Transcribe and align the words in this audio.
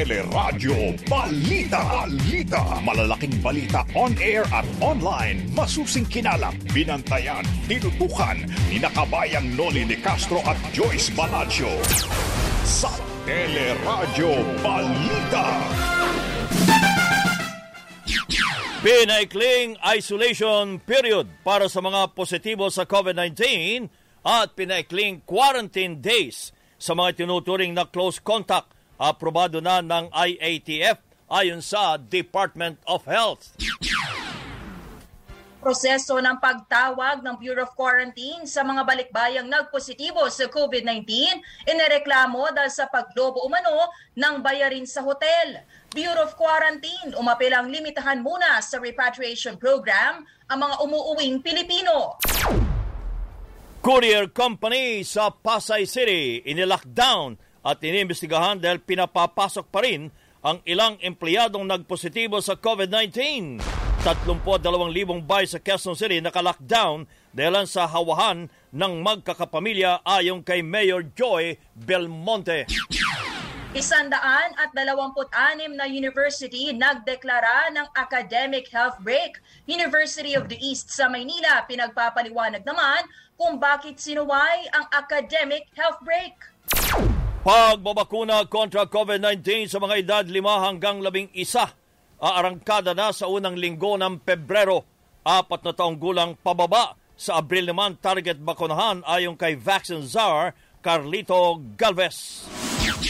Teleradyo 0.00 0.96
Balita. 1.12 1.76
Balita. 1.84 2.80
Malalaking 2.80 3.36
balita 3.44 3.84
on 3.92 4.16
air 4.16 4.48
at 4.48 4.64
online. 4.80 5.44
Masusing 5.52 6.08
kinalap, 6.08 6.56
binantayan, 6.72 7.44
tinutukan 7.68 8.40
ni 8.72 8.80
nakabayang 8.80 9.52
Noli 9.52 9.84
de 9.84 10.00
Castro 10.00 10.40
at 10.48 10.56
Joyce 10.72 11.12
Balancho. 11.12 11.68
Sa 12.64 12.88
Teleradyo 13.28 14.40
Balita. 14.64 15.46
Pinaikling 18.80 19.76
isolation 19.84 20.80
period 20.80 21.28
para 21.44 21.68
sa 21.68 21.84
mga 21.84 22.16
positibo 22.16 22.72
sa 22.72 22.88
COVID-19 22.88 23.36
at 24.24 24.56
pinaikling 24.56 25.20
quarantine 25.28 26.00
days 26.00 26.56
sa 26.80 26.96
mga 26.96 27.20
tinuturing 27.20 27.76
na 27.76 27.84
close 27.84 28.16
contact 28.16 28.79
aprobado 29.00 29.64
na 29.64 29.80
ng 29.80 30.12
IATF 30.12 31.00
ayon 31.32 31.64
sa 31.64 31.96
Department 31.96 32.76
of 32.84 33.08
Health. 33.08 33.56
Proseso 35.60 36.16
ng 36.16 36.40
pagtawag 36.40 37.20
ng 37.20 37.36
Bureau 37.36 37.68
of 37.68 37.76
Quarantine 37.76 38.48
sa 38.48 38.64
mga 38.64 38.80
balikbayang 38.80 39.44
nagpositibo 39.44 40.24
sa 40.32 40.48
COVID-19 40.48 41.04
inireklamo 41.68 42.48
dahil 42.52 42.72
sa 42.72 42.88
paglobo 42.88 43.44
umano 43.44 43.92
ng 44.16 44.40
bayarin 44.40 44.88
sa 44.88 45.04
hotel. 45.04 45.60
Bureau 45.92 46.24
of 46.24 46.32
Quarantine 46.36 47.12
umapilang 47.12 47.68
limitahan 47.68 48.24
muna 48.24 48.56
sa 48.64 48.80
repatriation 48.80 49.60
program 49.60 50.24
ang 50.48 50.58
mga 50.64 50.80
umuuwing 50.80 51.44
Pilipino. 51.44 52.16
Courier 53.84 54.32
Company 54.32 55.04
sa 55.04 55.28
Pasay 55.28 55.84
City 55.84 56.40
inilockdown 56.44 57.49
at 57.60 57.80
inimbestigahan 57.84 58.60
dahil 58.60 58.80
pinapapasok 58.80 59.66
pa 59.68 59.84
rin 59.84 60.08
ang 60.40 60.64
ilang 60.64 60.96
empleyadong 61.00 61.68
nagpositibo 61.68 62.40
sa 62.40 62.56
COVID-19. 62.56 63.60
32,000 64.00 64.64
bahay 65.28 65.44
sa 65.44 65.60
Quezon 65.60 65.92
City 65.92 66.24
nakalockdown 66.24 67.04
dahil 67.36 67.68
sa 67.68 67.84
hawahan 67.84 68.48
ng 68.72 68.92
magkakapamilya 69.04 70.00
ayon 70.08 70.40
kay 70.40 70.64
Mayor 70.64 71.04
Joy 71.12 71.60
Belmonte. 71.76 72.64
Isandaan 73.70 74.56
at 74.58 74.72
dalawamput 74.74 75.30
anim 75.30 75.76
na 75.78 75.86
university 75.86 76.74
nagdeklara 76.74 77.70
ng 77.70 77.86
academic 77.94 78.66
health 78.72 78.98
break. 79.04 79.38
University 79.68 80.34
of 80.34 80.50
the 80.50 80.58
East 80.58 80.90
sa 80.90 81.06
Maynila 81.06 81.68
pinagpapaliwanag 81.68 82.64
naman 82.64 83.04
kung 83.38 83.62
bakit 83.62 84.00
sinuway 84.00 84.64
ang 84.74 84.88
academic 84.90 85.68
health 85.76 86.02
break. 86.02 86.34
Pagbabakuna 87.40 88.44
kontra 88.52 88.84
COVID-19 88.84 89.64
sa 89.64 89.80
mga 89.80 89.94
edad 90.04 90.24
5 90.28 90.44
hanggang 90.60 91.00
11 91.00 91.32
aarangkada 92.20 92.92
na 92.92 93.16
sa 93.16 93.32
unang 93.32 93.56
linggo 93.56 93.96
ng 93.96 94.20
Pebrero. 94.20 94.84
Apat 95.24 95.64
na 95.64 95.72
taong 95.72 95.96
gulang 95.96 96.36
pababa 96.36 97.00
sa 97.16 97.40
Abril 97.40 97.64
naman 97.64 97.96
target 97.96 98.36
bakunahan 98.36 99.00
ayon 99.08 99.40
kay 99.40 99.56
Vaccine 99.56 100.04
Czar 100.04 100.52
Carlito 100.84 101.64
Galvez. 101.80 102.44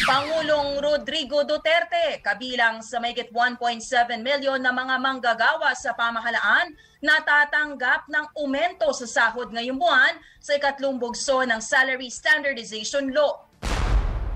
Pangulong 0.07 0.79
Rodrigo 0.79 1.43
Duterte, 1.43 2.23
kabilang 2.23 2.87
sa 2.87 3.03
mayigit 3.03 3.35
1.7 3.35 3.83
milyon 4.23 4.63
na 4.63 4.71
mga 4.71 5.03
manggagawa 5.03 5.75
sa 5.75 5.91
pamahalaan, 5.99 6.71
natatanggap 7.03 8.07
ng 8.07 8.27
umento 8.39 8.95
sa 8.95 9.11
sahod 9.11 9.51
ngayong 9.51 9.75
buwan 9.75 10.15
sa 10.39 10.55
ikatlong 10.55 11.03
bugso 11.03 11.43
ng 11.43 11.59
Salary 11.59 12.07
Standardization 12.07 13.11
Law. 13.11 13.50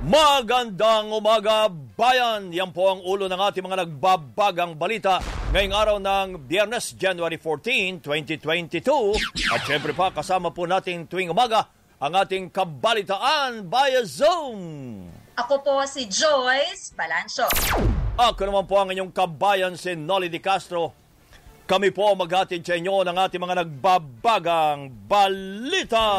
Magandang 0.04 1.16
umaga, 1.16 1.72
bayan! 1.72 2.52
Yan 2.52 2.76
po 2.76 2.92
ang 2.92 3.00
ulo 3.00 3.24
ng 3.24 3.40
ating 3.40 3.64
mga 3.64 3.88
nagbabagang 3.88 4.76
balita 4.76 5.16
ngayong 5.48 5.72
araw 5.72 5.96
ng 5.96 6.44
Biyernes, 6.44 6.92
January 6.92 7.40
14, 7.40 8.04
2022. 8.04 8.84
At 9.48 9.64
syempre 9.64 9.96
pa, 9.96 10.12
kasama 10.12 10.52
po 10.52 10.68
natin 10.68 11.08
tuwing 11.08 11.32
umaga 11.32 11.72
ang 11.96 12.20
ating 12.20 12.52
kabalitaan 12.52 13.64
via 13.64 14.04
Zoom. 14.04 14.60
Ako 15.40 15.64
po 15.64 15.80
si 15.88 16.04
Joyce 16.04 16.92
Balancho. 16.92 17.48
Ako 18.20 18.44
naman 18.44 18.68
po 18.68 18.76
ang 18.76 18.92
inyong 18.92 19.08
kabayan 19.08 19.72
si 19.72 19.96
Nolly 19.96 20.28
Di 20.28 20.36
Castro. 20.36 20.92
Kami 21.64 21.96
po 21.96 22.12
maghatid 22.12 22.60
sa 22.60 22.76
inyo 22.76 23.08
ng 23.08 23.16
ating 23.24 23.40
mga 23.40 23.56
nagbabagang 23.64 25.08
balita. 25.08 26.12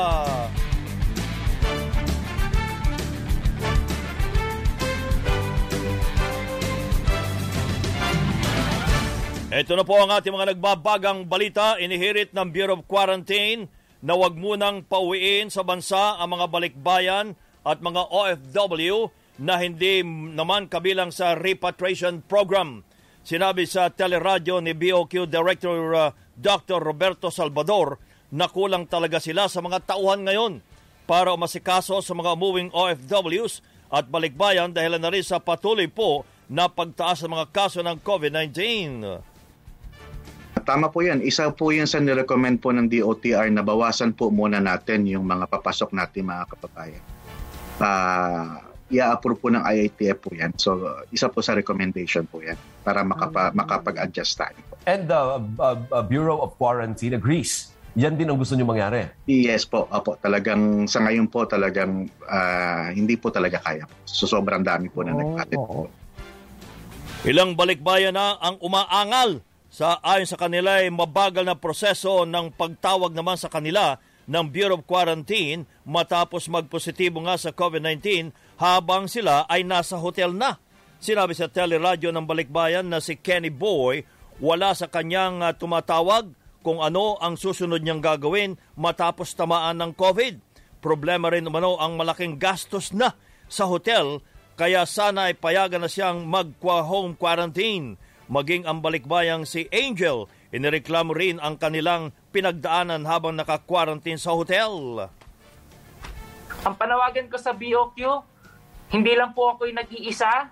Ito 9.55 9.71
na 9.79 9.87
po 9.87 9.95
ang 9.95 10.11
ating 10.11 10.35
mga 10.35 10.51
nagbabagang 10.51 11.31
balita. 11.31 11.79
Inihirit 11.79 12.35
ng 12.35 12.51
Bureau 12.51 12.75
of 12.75 12.91
Quarantine 12.91 13.71
na 14.03 14.11
wag 14.11 14.35
munang 14.35 14.83
pauwiin 14.83 15.47
sa 15.47 15.63
bansa 15.63 16.19
ang 16.19 16.35
mga 16.35 16.51
balikbayan 16.51 17.39
at 17.63 17.79
mga 17.79 18.03
OFW 18.11 19.07
na 19.39 19.55
hindi 19.55 20.03
naman 20.35 20.67
kabilang 20.67 21.07
sa 21.07 21.39
repatriation 21.39 22.19
program. 22.27 22.83
Sinabi 23.23 23.63
sa 23.63 23.87
teleradyo 23.87 24.59
ni 24.59 24.75
BOQ 24.75 25.23
Director 25.23 25.79
uh, 25.95 26.11
Dr. 26.35 26.83
Roberto 26.83 27.31
Salvador 27.31 27.95
na 28.35 28.51
kulang 28.51 28.91
talaga 28.91 29.23
sila 29.23 29.47
sa 29.47 29.63
mga 29.63 29.87
tauhan 29.87 30.27
ngayon 30.27 30.59
para 31.07 31.31
umasikaso 31.31 32.03
sa 32.03 32.11
mga 32.11 32.35
moving 32.35 32.75
OFWs 32.75 33.63
at 33.87 34.03
balikbayan 34.11 34.75
dahil 34.75 34.99
na 34.99 35.07
rin 35.07 35.23
sa 35.23 35.39
patuloy 35.39 35.87
po 35.87 36.27
na 36.51 36.67
pagtaas 36.67 37.23
ng 37.23 37.31
mga 37.39 37.47
kaso 37.55 37.79
ng 37.79 38.03
COVID-19. 38.03 39.34
Tama 40.65 40.89
po 40.89 41.05
yan. 41.05 41.21
Isa 41.21 41.53
po 41.53 41.69
yan 41.69 41.85
sa 41.85 42.01
nirecommend 42.01 42.57
po 42.57 42.73
ng 42.73 42.89
DOTR 42.89 43.53
na 43.53 43.61
bawasan 43.61 44.17
po 44.17 44.33
muna 44.33 44.57
natin 44.57 45.05
yung 45.05 45.29
mga 45.29 45.45
papasok 45.45 45.93
natin 45.93 46.25
mga 46.25 46.49
kapabayan. 46.49 47.03
Uh, 47.77 48.57
i-approve 48.89 49.37
po 49.37 49.47
ng 49.53 49.61
IATF 49.61 50.17
po 50.25 50.29
yan. 50.33 50.57
So, 50.57 50.77
isa 51.13 51.29
po 51.29 51.45
sa 51.45 51.53
recommendation 51.53 52.25
po 52.25 52.41
yan 52.41 52.57
para 52.81 53.05
makapa, 53.05 53.53
makapag-adjust 53.53 54.41
tayo. 54.41 54.57
And 54.89 55.05
the 55.05 55.17
uh, 55.37 55.41
uh, 55.61 55.77
uh, 55.93 56.05
Bureau 56.05 56.41
of 56.41 56.57
Quarantine 56.57 57.13
agrees. 57.13 57.73
Yan 57.95 58.17
din 58.19 58.27
ang 58.27 58.41
gusto 58.41 58.57
nyo 58.57 58.67
mangyari? 58.67 59.07
Yes 59.29 59.63
po. 59.63 59.85
Opo, 59.87 60.17
talagang 60.19 60.89
sa 60.89 60.99
ngayon 61.05 61.31
po 61.31 61.47
talagang 61.47 62.11
uh, 62.25 62.89
hindi 62.91 63.15
po 63.21 63.29
talaga 63.29 63.61
kaya. 63.61 63.85
So, 64.09 64.25
sobrang 64.25 64.65
dami 64.65 64.89
po 64.89 65.05
na 65.05 65.13
oh, 65.13 65.21
nag-atit 65.21 65.61
po. 65.61 65.87
Ilang 67.25 67.53
balikbayan 67.53 68.17
na 68.17 68.37
ang 68.41 68.57
umaangal 68.61 69.45
sa 69.75 69.99
ayon 69.99 70.23
sa 70.23 70.39
kanila 70.39 70.79
ay 70.79 70.87
mabagal 70.87 71.43
na 71.43 71.59
proseso 71.59 72.23
ng 72.23 72.55
pagtawag 72.55 73.11
naman 73.11 73.35
sa 73.35 73.51
kanila 73.51 73.99
ng 74.23 74.47
Bureau 74.47 74.79
of 74.79 74.87
Quarantine 74.87 75.67
matapos 75.83 76.47
magpositibo 76.47 77.19
nga 77.27 77.35
sa 77.35 77.51
COVID-19 77.51 78.31
habang 78.55 79.11
sila 79.11 79.43
ay 79.51 79.67
nasa 79.67 79.99
hotel 79.99 80.31
na. 80.31 80.63
Sinabi 81.03 81.35
sa 81.35 81.51
teleradyo 81.51 82.15
ng 82.15 82.23
Balikbayan 82.23 82.87
na 82.87 83.03
si 83.03 83.19
Kenny 83.19 83.51
Boy 83.51 84.07
wala 84.39 84.71
sa 84.71 84.87
kanyang 84.87 85.43
uh, 85.43 85.51
tumatawag 85.51 86.31
kung 86.63 86.79
ano 86.79 87.19
ang 87.19 87.35
susunod 87.35 87.83
niyang 87.83 87.99
gagawin 87.99 88.55
matapos 88.79 89.35
tamaan 89.35 89.83
ng 89.83 89.91
COVID. 89.91 90.39
Problema 90.79 91.27
rin 91.27 91.51
umano 91.51 91.75
ang 91.83 91.99
malaking 91.99 92.39
gastos 92.39 92.95
na 92.95 93.11
sa 93.51 93.67
hotel 93.67 94.23
kaya 94.55 94.87
sana 94.87 95.27
ay 95.27 95.35
payagan 95.35 95.83
na 95.83 95.91
siyang 95.91 96.23
mag-home 96.23 97.19
quarantine 97.19 97.99
maging 98.25 98.65
ang 98.65 98.81
balikbayang 98.81 99.45
si 99.45 99.69
Angel. 99.69 100.25
Inireklamo 100.49 101.11
rin 101.13 101.37
ang 101.41 101.59
kanilang 101.59 102.15
pinagdaanan 102.31 103.05
habang 103.05 103.35
naka-quarantine 103.37 104.19
sa 104.19 104.33
hotel. 104.33 105.05
Ang 106.65 106.75
panawagan 106.77 107.29
ko 107.29 107.37
sa 107.37 107.53
BOQ, 107.53 107.97
hindi 108.93 109.13
lang 109.13 109.35
po 109.37 109.53
ako 109.53 109.69
yung 109.69 109.81
nag-iisa. 109.81 110.49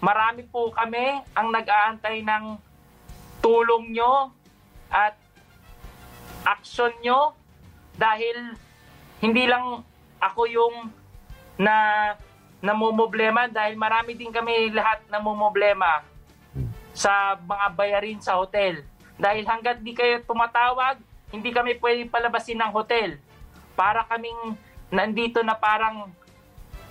Marami 0.00 0.44
po 0.48 0.72
kami 0.72 1.20
ang 1.36 1.48
nag-aantay 1.52 2.24
ng 2.24 2.44
tulong 3.40 3.96
nyo 3.96 4.32
at 4.92 5.16
aksyon 6.44 6.92
nyo 7.04 7.36
dahil 7.96 8.56
hindi 9.20 9.44
lang 9.44 9.84
ako 10.20 10.42
yung 10.48 10.74
na 11.60 11.76
namumblema 12.60 13.48
dahil 13.48 13.76
marami 13.76 14.16
din 14.16 14.32
kami 14.32 14.72
lahat 14.72 15.04
namumblema 15.08 16.04
sa 16.94 17.38
mga 17.38 17.66
bayarin 17.74 18.20
sa 18.20 18.38
hotel. 18.38 18.82
Dahil 19.20 19.44
hanggat 19.44 19.84
di 19.84 19.92
kayo 19.92 20.24
tumatawag, 20.24 20.98
hindi 21.30 21.50
kami 21.54 21.78
pwede 21.78 22.08
palabasin 22.10 22.58
ng 22.58 22.72
hotel. 22.74 23.20
Para 23.78 24.02
kaming 24.08 24.58
nandito 24.90 25.40
na 25.46 25.54
parang 25.54 26.10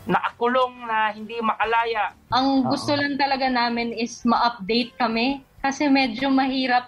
nakakulong 0.10 0.88
na 0.88 1.12
hindi 1.12 1.38
makalaya. 1.44 2.16
Ang 2.32 2.66
gusto 2.66 2.96
lang 2.96 3.20
talaga 3.20 3.46
namin 3.52 3.94
is 3.94 4.24
ma-update 4.24 4.96
kami 4.96 5.44
kasi 5.60 5.92
medyo 5.92 6.32
mahirap 6.32 6.88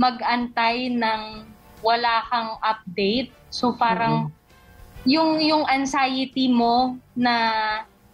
mag-antay 0.00 0.88
ng 0.88 1.44
wala 1.84 2.24
kang 2.32 2.56
update. 2.64 3.30
So 3.52 3.76
parang 3.76 4.32
mm-hmm. 4.32 5.04
yung 5.08 5.30
yung 5.44 5.64
anxiety 5.68 6.48
mo 6.48 6.96
na 7.12 7.34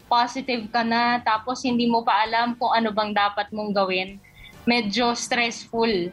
positive 0.06 0.70
ka 0.70 0.87
na 0.87 1.19
tapos 1.23 1.62
hindi 1.62 1.87
mo 1.87 2.03
pa 2.06 2.26
alam 2.26 2.55
kung 2.58 2.70
ano 2.70 2.91
bang 2.94 3.12
dapat 3.12 3.50
mong 3.50 3.75
gawin. 3.75 4.19
Medyo 4.67 5.14
stressful. 5.14 6.11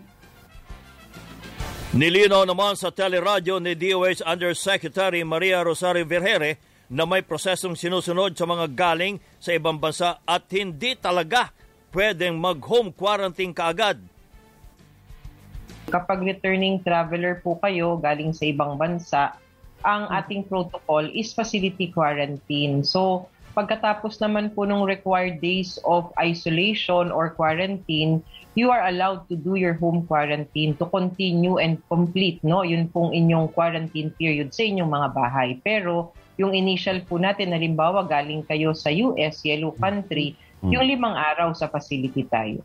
Nilinaw 1.94 2.50
naman 2.50 2.74
sa 2.74 2.90
teleradyo 2.90 3.62
ni 3.62 3.78
DOH 3.78 4.26
Undersecretary 4.26 5.22
Maria 5.22 5.62
Rosario 5.62 6.02
Vergere 6.10 6.58
na 6.90 7.06
may 7.06 7.22
prosesong 7.22 7.78
sinusunod 7.78 8.34
sa 8.34 8.50
mga 8.50 8.66
galing 8.74 9.22
sa 9.38 9.54
ibang 9.54 9.78
bansa 9.78 10.18
at 10.26 10.46
hindi 10.50 10.98
talaga 10.98 11.54
pwedeng 11.94 12.38
mag-home 12.42 12.90
quarantine 12.90 13.54
kaagad. 13.54 14.02
Kapag 15.94 16.26
returning 16.26 16.82
traveler 16.82 17.38
po 17.46 17.62
kayo 17.62 18.02
galing 18.02 18.34
sa 18.34 18.50
ibang 18.50 18.74
bansa, 18.74 19.38
ang 19.86 20.10
ating 20.10 20.50
protocol 20.50 21.06
is 21.14 21.30
facility 21.36 21.92
quarantine. 21.94 22.82
So, 22.82 23.30
pagkatapos 23.54 24.18
naman 24.18 24.50
po 24.52 24.66
ng 24.66 24.84
required 24.84 25.38
days 25.40 25.78
of 25.86 26.10
isolation 26.18 27.14
or 27.14 27.32
quarantine, 27.32 28.20
you 28.58 28.74
are 28.74 28.90
allowed 28.90 29.30
to 29.30 29.38
do 29.38 29.54
your 29.54 29.78
home 29.78 30.04
quarantine 30.10 30.74
to 30.82 30.86
continue 30.90 31.62
and 31.62 31.78
complete, 31.86 32.42
no? 32.42 32.66
Yun 32.66 32.90
pong 32.90 33.14
inyong 33.14 33.54
quarantine 33.54 34.10
period 34.18 34.52
sa 34.52 34.66
inyong 34.66 34.90
mga 34.90 35.10
bahay. 35.14 35.50
Pero 35.62 36.18
yung 36.36 36.58
initial 36.58 37.06
po 37.06 37.22
natin, 37.22 37.54
halimbawa 37.54 38.10
galing 38.10 38.42
kayo 38.46 38.74
sa 38.74 38.90
US, 38.90 39.46
yellow 39.46 39.74
country, 39.78 40.34
yung 40.66 40.86
limang 40.86 41.14
araw 41.14 41.54
sa 41.54 41.70
facility 41.70 42.26
tayo. 42.26 42.64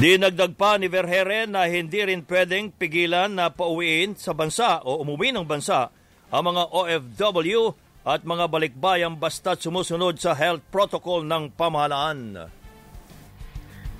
Dinagdag 0.00 0.56
pa 0.56 0.80
ni 0.80 0.88
Vergere 0.88 1.44
na 1.44 1.68
hindi 1.68 2.00
rin 2.00 2.24
pwedeng 2.24 2.72
pigilan 2.72 3.28
na 3.28 3.52
pauwiin 3.52 4.16
sa 4.16 4.32
bansa 4.32 4.80
o 4.80 5.04
umuwi 5.04 5.28
ng 5.28 5.44
bansa 5.44 5.92
ang 6.32 6.42
mga 6.48 6.72
OFW 6.72 7.76
at 8.04 8.24
mga 8.24 8.48
balikbayang 8.48 9.16
basta't 9.16 9.60
sumusunod 9.60 10.16
sa 10.16 10.32
health 10.32 10.64
protocol 10.72 11.20
ng 11.20 11.52
pamahalaan. 11.52 12.48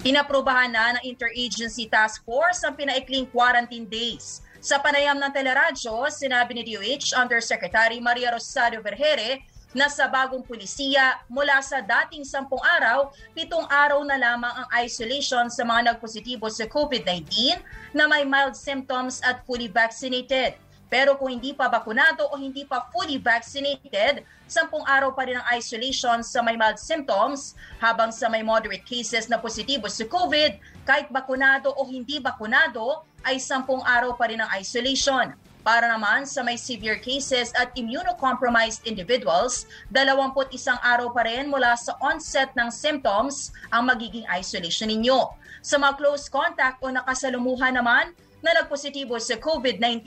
Inaprobahan 0.00 0.72
na 0.72 0.96
ng 0.96 1.04
Interagency 1.04 1.84
Task 1.84 2.24
Force 2.24 2.64
ang 2.64 2.72
pinaikling 2.72 3.28
quarantine 3.28 3.84
days. 3.84 4.40
Sa 4.60 4.80
panayam 4.80 5.20
ng 5.20 5.28
teleradyo, 5.28 6.08
sinabi 6.08 6.56
ni 6.56 6.62
DOH 6.72 7.12
Undersecretary 7.16 8.00
Maria 8.00 8.32
Rosario 8.32 8.80
Vergere 8.80 9.44
na 9.76 9.86
sa 9.92 10.08
bagong 10.10 10.42
pulisiya 10.42 11.20
mula 11.28 11.60
sa 11.60 11.84
dating 11.84 12.24
sampung 12.24 12.60
araw, 12.80 13.12
pitong 13.36 13.68
araw 13.68 14.00
na 14.02 14.16
lamang 14.16 14.50
ang 14.50 14.68
isolation 14.80 15.46
sa 15.52 15.62
mga 15.62 15.94
nagpositibo 15.94 16.48
sa 16.48 16.64
COVID-19 16.64 17.60
na 17.92 18.08
may 18.08 18.24
mild 18.24 18.56
symptoms 18.56 19.20
at 19.20 19.44
fully 19.44 19.68
vaccinated. 19.68 20.56
Pero 20.90 21.14
kung 21.14 21.30
hindi 21.30 21.54
pa 21.54 21.70
bakunado 21.70 22.26
o 22.28 22.34
hindi 22.34 22.66
pa 22.66 22.90
fully 22.90 23.22
vaccinated, 23.22 24.26
sampung 24.50 24.82
araw 24.82 25.14
pa 25.14 25.22
rin 25.22 25.38
ang 25.38 25.46
isolation 25.54 26.18
sa 26.26 26.42
may 26.42 26.58
mild 26.58 26.82
symptoms, 26.82 27.54
habang 27.78 28.10
sa 28.10 28.26
may 28.26 28.42
moderate 28.42 28.82
cases 28.82 29.30
na 29.30 29.38
positibo 29.38 29.86
sa 29.86 30.02
COVID, 30.02 30.58
kahit 30.82 31.06
bakunado 31.14 31.70
o 31.78 31.86
hindi 31.86 32.18
bakunado, 32.18 33.06
ay 33.22 33.38
sampung 33.38 33.86
araw 33.86 34.18
pa 34.18 34.26
rin 34.26 34.42
ang 34.42 34.50
isolation. 34.58 35.30
Para 35.60 35.92
naman 35.92 36.24
sa 36.24 36.40
may 36.40 36.56
severe 36.56 36.98
cases 36.98 37.52
at 37.54 37.70
immunocompromised 37.76 38.82
individuals, 38.88 39.68
21 39.92 40.34
araw 40.80 41.12
pa 41.12 41.22
rin 41.28 41.52
mula 41.52 41.76
sa 41.76 41.94
onset 42.00 42.50
ng 42.56 42.72
symptoms 42.72 43.54
ang 43.68 43.86
magiging 43.86 44.24
isolation 44.32 44.88
ninyo. 44.88 45.30
Sa 45.60 45.76
mga 45.76 46.00
close 46.00 46.32
contact 46.32 46.80
o 46.80 46.88
nakasalumuhan 46.88 47.76
naman, 47.76 48.16
na 48.40 48.56
nagpositibo 48.56 49.16
sa 49.20 49.36
COVID-19 49.36 50.04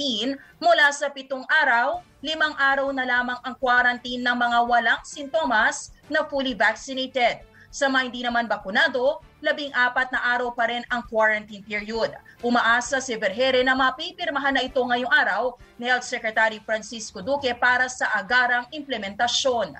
mula 0.57 0.88
sa 0.94 1.09
pitong 1.09 1.45
araw, 1.50 2.01
limang 2.21 2.53
araw 2.57 2.89
na 2.91 3.06
lamang 3.06 3.39
ang 3.45 3.56
quarantine 3.57 4.21
ng 4.21 4.38
mga 4.38 4.59
walang 4.65 5.01
sintomas 5.06 5.94
na 6.09 6.25
fully 6.25 6.57
vaccinated. 6.57 7.41
Sa 7.74 7.89
mga 7.89 8.03
hindi 8.06 8.21
naman 8.21 8.45
bakunado, 8.45 9.25
labing 9.41 9.74
apat 9.74 10.13
na 10.13 10.21
araw 10.38 10.53
pa 10.53 10.69
rin 10.69 10.85
ang 10.94 11.01
quarantine 11.09 11.65
period. 11.65 12.13
Umaasa 12.45 13.01
si 13.01 13.18
Vergere 13.18 13.65
na 13.65 13.74
mapipirmahan 13.74 14.53
na 14.53 14.62
ito 14.62 14.77
ngayong 14.77 15.09
araw 15.09 15.57
ni 15.81 15.89
Health 15.89 16.06
Secretary 16.06 16.62
Francisco 16.62 17.25
Duque 17.25 17.50
para 17.57 17.89
sa 17.89 18.13
agarang 18.13 18.69
implementasyon. 18.69 19.74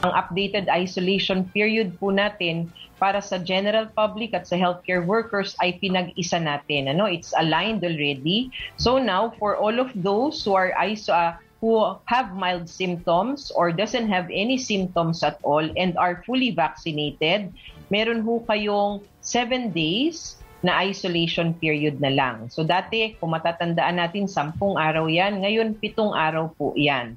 Ang 0.00 0.12
updated 0.16 0.70
isolation 0.72 1.44
period 1.52 1.92
po 2.00 2.08
natin 2.08 2.72
para 3.00 3.20
sa 3.20 3.40
general 3.40 3.88
public 3.92 4.36
at 4.36 4.44
sa 4.48 4.56
healthcare 4.56 5.04
workers 5.04 5.56
ay 5.64 5.76
pinag-isa 5.80 6.40
natin. 6.40 6.88
Ano? 6.92 7.08
It's 7.08 7.32
aligned 7.36 7.84
already. 7.84 8.52
So 8.76 9.00
now, 9.00 9.36
for 9.40 9.56
all 9.56 9.76
of 9.80 9.92
those 9.96 10.40
who 10.44 10.52
are 10.56 10.72
iso 10.80 11.12
uh, 11.12 11.36
who 11.60 11.76
have 12.08 12.32
mild 12.32 12.72
symptoms 12.72 13.52
or 13.52 13.68
doesn't 13.68 14.08
have 14.08 14.24
any 14.32 14.56
symptoms 14.56 15.20
at 15.20 15.36
all 15.44 15.64
and 15.76 15.92
are 16.00 16.24
fully 16.24 16.56
vaccinated, 16.56 17.52
meron 17.92 18.24
ho 18.24 18.40
kayong 18.48 19.04
7 19.20 19.68
days 19.68 20.40
na 20.64 20.80
isolation 20.80 21.52
period 21.56 22.00
na 22.00 22.12
lang. 22.12 22.48
So 22.48 22.64
dati, 22.64 23.16
kung 23.20 23.32
matatandaan 23.36 24.00
natin, 24.00 24.28
10 24.28 24.56
araw 24.56 25.08
yan. 25.08 25.40
Ngayon, 25.44 25.76
7 25.80 26.16
araw 26.16 26.52
po 26.56 26.72
yan. 26.76 27.16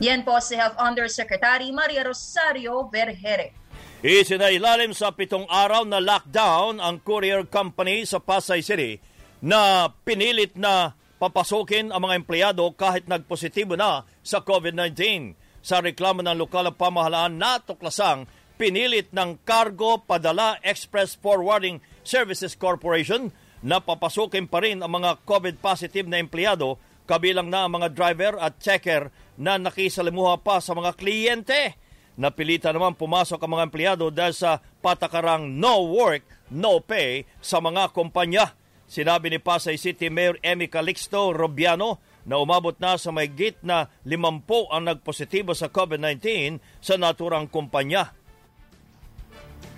Yan 0.00 0.24
po 0.24 0.32
si 0.40 0.56
Health 0.56 0.80
Undersecretary 0.80 1.68
Maria 1.76 2.00
Rosario 2.00 2.88
Vergere. 2.88 3.52
Isinailalim 4.00 4.96
sa 4.96 5.12
pitong 5.12 5.44
araw 5.44 5.84
na 5.84 6.00
lockdown 6.00 6.80
ang 6.80 7.04
courier 7.04 7.44
company 7.44 8.08
sa 8.08 8.16
Pasay 8.16 8.64
City 8.64 8.96
na 9.44 9.92
pinilit 10.08 10.56
na 10.56 10.96
papasukin 11.20 11.92
ang 11.92 12.08
mga 12.08 12.16
empleyado 12.16 12.64
kahit 12.72 13.12
nagpositibo 13.12 13.76
na 13.76 14.08
sa 14.24 14.40
COVID-19. 14.40 15.36
Sa 15.60 15.84
reklamo 15.84 16.24
ng 16.24 16.32
lokal 16.32 16.64
na 16.64 16.72
pamahalaan 16.72 17.36
na 17.36 17.60
tuklasang 17.60 18.24
pinilit 18.56 19.12
ng 19.12 19.36
Cargo 19.44 20.00
Padala 20.00 20.56
Express 20.64 21.12
Forwarding 21.12 21.84
Services 22.00 22.56
Corporation 22.56 23.28
na 23.60 23.84
papasukin 23.84 24.48
pa 24.48 24.64
rin 24.64 24.80
ang 24.80 24.96
mga 24.96 25.20
COVID-positive 25.28 26.08
na 26.08 26.16
empleyado 26.16 26.80
kabilang 27.10 27.50
na 27.50 27.66
ang 27.66 27.74
mga 27.74 27.90
driver 27.90 28.38
at 28.38 28.62
checker 28.62 29.10
na 29.34 29.58
nakisalimuha 29.58 30.38
pa 30.46 30.62
sa 30.62 30.78
mga 30.78 30.94
kliyente. 30.94 31.74
Napilitan 32.14 32.78
naman 32.78 32.94
pumasok 32.94 33.42
ang 33.42 33.58
mga 33.58 33.66
empleyado 33.66 34.14
dahil 34.14 34.30
sa 34.30 34.62
patakarang 34.78 35.58
no 35.58 35.90
work, 35.90 36.22
no 36.54 36.78
pay 36.78 37.26
sa 37.42 37.58
mga 37.58 37.90
kumpanya. 37.90 38.54
Sinabi 38.86 39.34
ni 39.34 39.42
Pasay 39.42 39.74
City 39.74 40.06
Mayor 40.06 40.38
Emmy 40.38 40.70
Calixto 40.70 41.34
Robiano 41.34 41.98
na 42.22 42.38
umabot 42.38 42.74
na 42.78 42.94
sa 42.94 43.10
may 43.10 43.26
git 43.26 43.58
na 43.66 43.90
50 44.06 44.70
ang 44.70 44.82
nagpositibo 44.86 45.50
sa 45.56 45.66
COVID-19 45.66 46.58
sa 46.78 46.94
naturang 46.94 47.50
kumpanya. 47.50 48.14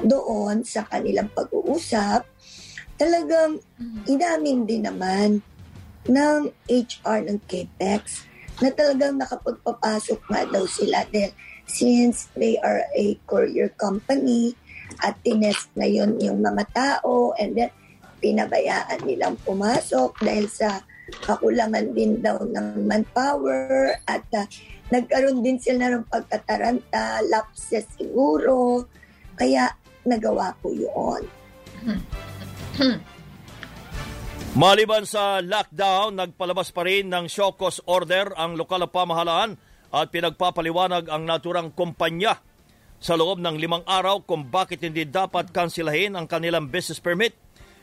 Doon 0.03 0.67
sa 0.67 0.83
kanilang 0.89 1.31
pag-uusap, 1.31 2.27
talagang 2.99 3.63
inamin 4.11 4.67
din 4.67 4.83
naman 4.83 5.39
ng 6.09 6.51
HR 6.67 7.19
ng 7.31 7.39
KPEX 7.47 8.27
na 8.63 8.71
talagang 8.75 9.19
nakapagpapasok 9.19 10.21
nga 10.31 10.43
daw 10.47 10.65
sila 10.67 11.07
dahil 11.11 11.33
since 11.67 12.29
they 12.35 12.59
are 12.61 12.85
a 12.95 13.17
courier 13.27 13.71
company 13.79 14.55
at 15.01 15.17
tinest 15.25 15.71
na 15.79 15.89
yun 15.89 16.19
yung 16.21 16.43
mga 16.43 16.69
tao 16.75 17.33
and 17.39 17.57
then 17.57 17.71
pinabayaan 18.23 19.03
nilang 19.03 19.35
pumasok 19.43 20.15
dahil 20.23 20.47
sa 20.47 20.85
kakulangan 21.27 21.91
din 21.93 22.23
daw 22.23 22.39
ng 22.41 22.87
manpower 22.87 23.99
at 24.07 24.23
uh, 24.33 24.47
nagkaroon 24.95 25.43
din 25.43 25.59
sila 25.59 25.91
ng 25.91 26.07
pagkataranta, 26.07 27.27
lapses 27.27 27.85
siguro, 27.99 28.87
kaya 29.35 29.75
nagawa 30.07 30.55
ko 30.63 30.71
yun. 30.71 31.23
Maliban 34.53 35.09
sa 35.09 35.41
lockdown, 35.41 36.13
nagpalabas 36.13 36.77
pa 36.77 36.85
rin 36.85 37.09
ng 37.09 37.25
show 37.25 37.57
cause 37.57 37.81
order 37.89 38.37
ang 38.37 38.53
lokal 38.53 38.85
na 38.85 38.91
pamahalaan 38.93 39.57
at 39.89 40.13
pinagpapaliwanag 40.13 41.09
ang 41.09 41.25
naturang 41.25 41.73
kumpanya 41.73 42.37
sa 43.01 43.17
loob 43.17 43.41
ng 43.41 43.57
limang 43.57 43.81
araw 43.89 44.21
kung 44.21 44.53
bakit 44.53 44.85
hindi 44.85 45.09
dapat 45.09 45.49
kansilahin 45.57 46.13
ang 46.21 46.29
kanilang 46.29 46.69
business 46.69 47.01
permit. 47.01 47.33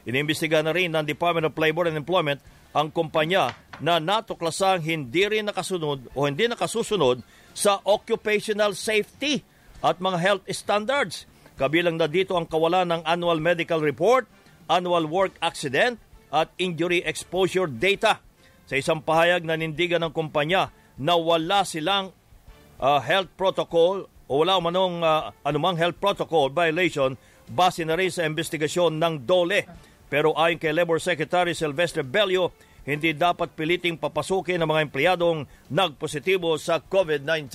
Inimbestiga 0.06 0.62
na 0.62 0.70
rin 0.70 0.94
ng 0.94 1.10
Department 1.10 1.50
of 1.50 1.58
Labor 1.58 1.90
and 1.90 1.98
Employment 1.98 2.38
ang 2.78 2.94
kumpanya 2.94 3.58
na 3.82 3.98
natuklasang 3.98 4.86
hindi 4.86 5.26
rin 5.26 5.50
nakasunod 5.50 6.14
o 6.14 6.30
hindi 6.30 6.46
nakasusunod 6.46 7.26
sa 7.50 7.82
occupational 7.82 8.78
safety 8.78 9.42
at 9.82 9.98
mga 9.98 10.22
health 10.22 10.46
standards. 10.54 11.26
Kabilang 11.58 11.98
na 11.98 12.06
dito 12.06 12.38
ang 12.38 12.46
kawalan 12.46 12.94
ng 12.94 13.02
annual 13.10 13.42
medical 13.42 13.82
report, 13.82 14.30
annual 14.70 15.10
work 15.10 15.34
accident, 15.42 15.98
at 16.30 16.54
injury 16.62 17.02
exposure 17.06 17.68
data. 17.68 18.22
Sa 18.70 18.78
isang 18.78 19.02
pahayag 19.02 19.46
na 19.46 19.58
nindigan 19.58 20.02
ng 20.06 20.14
kumpanya 20.14 20.70
na 21.00 21.18
wala 21.18 21.66
silang 21.66 22.14
uh, 22.78 23.02
health 23.02 23.34
protocol 23.34 24.06
o 24.30 24.32
wala 24.46 24.62
manong 24.62 25.02
uh, 25.02 25.34
anumang 25.42 25.74
health 25.74 25.98
protocol 25.98 26.54
violation 26.54 27.18
base 27.50 27.82
na 27.82 27.98
rin 27.98 28.14
sa 28.14 28.30
investigasyon 28.30 29.02
ng 29.02 29.26
DOLE. 29.26 29.66
Pero 30.10 30.38
ayon 30.38 30.62
kay 30.62 30.74
Labor 30.74 31.02
Secretary 31.02 31.58
Sylvester 31.58 32.06
Bello, 32.06 32.54
hindi 32.86 33.14
dapat 33.14 33.54
piliting 33.54 33.98
papasukin 33.98 34.62
ng 34.62 34.70
mga 34.70 34.82
empleyadong 34.90 35.46
nagpositibo 35.70 36.58
sa 36.58 36.82
COVID-19. 36.82 37.54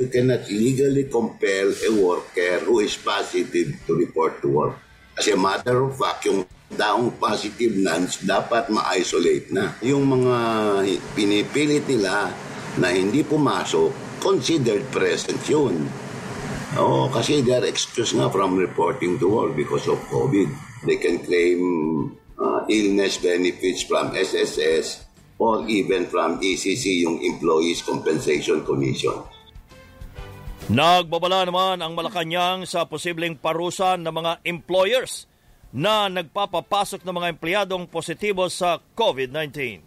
You 0.00 0.08
cannot 0.08 0.48
legally 0.48 1.06
compel 1.12 1.70
a 1.70 1.90
worker 1.92 2.64
who 2.64 2.80
is 2.80 2.96
positive 2.96 3.76
to 3.84 3.92
report 3.94 4.40
to 4.40 4.48
work. 4.48 4.74
As 5.20 5.28
a 5.28 5.36
matter 5.36 5.84
of 5.84 5.92
fact, 5.94 6.24
yung 6.24 6.48
taong 6.74 7.18
positive 7.18 7.74
nans 7.74 8.22
dapat 8.22 8.70
ma-isolate 8.70 9.50
na. 9.50 9.74
Yung 9.82 10.06
mga 10.06 10.36
pinipilit 11.18 11.84
nila 11.90 12.30
na 12.78 12.88
hindi 12.94 13.26
pumasok, 13.26 14.22
considered 14.22 14.86
present 14.94 15.40
yun. 15.50 15.88
Oo, 16.78 17.10
kasi 17.10 17.42
they 17.42 17.50
are 17.50 17.66
excused 17.66 18.14
nga 18.14 18.30
from 18.30 18.54
reporting 18.54 19.18
to 19.18 19.26
work 19.26 19.58
because 19.58 19.90
of 19.90 19.98
COVID. 20.06 20.46
They 20.86 21.02
can 21.02 21.18
claim 21.26 21.60
uh, 22.38 22.62
illness 22.70 23.18
benefits 23.18 23.82
from 23.82 24.14
SSS 24.14 25.10
or 25.40 25.66
even 25.66 26.06
from 26.06 26.38
ECC, 26.38 27.02
yung 27.02 27.18
Employees 27.18 27.82
Compensation 27.82 28.62
Commission. 28.62 29.18
Nagbabala 30.70 31.48
naman 31.48 31.82
ang 31.82 31.98
Malacanang 31.98 32.62
sa 32.62 32.86
posibleng 32.86 33.34
parusan 33.34 34.06
ng 34.06 34.14
mga 34.14 34.32
employers 34.46 35.26
na 35.70 36.10
nagpapapasok 36.10 37.06
ng 37.06 37.14
mga 37.14 37.28
empleyadong 37.34 37.86
positibo 37.86 38.50
sa 38.50 38.82
COVID-19. 38.98 39.78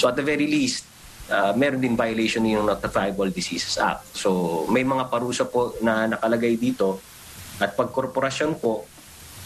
So 0.00 0.08
at 0.08 0.16
the 0.16 0.24
very 0.24 0.48
least, 0.48 0.88
uh, 1.28 1.52
meron 1.52 1.84
din 1.84 1.92
violation 1.92 2.40
ng 2.48 2.64
Notifiable 2.64 3.28
Diseases 3.28 3.76
Act. 3.76 4.16
So 4.16 4.64
may 4.72 4.80
mga 4.80 5.12
parusa 5.12 5.44
po 5.44 5.76
na 5.84 6.08
nakalagay 6.08 6.56
dito 6.56 7.00
at 7.60 7.76
pag 7.76 7.92
korporasyon 7.92 8.56
po, 8.56 8.88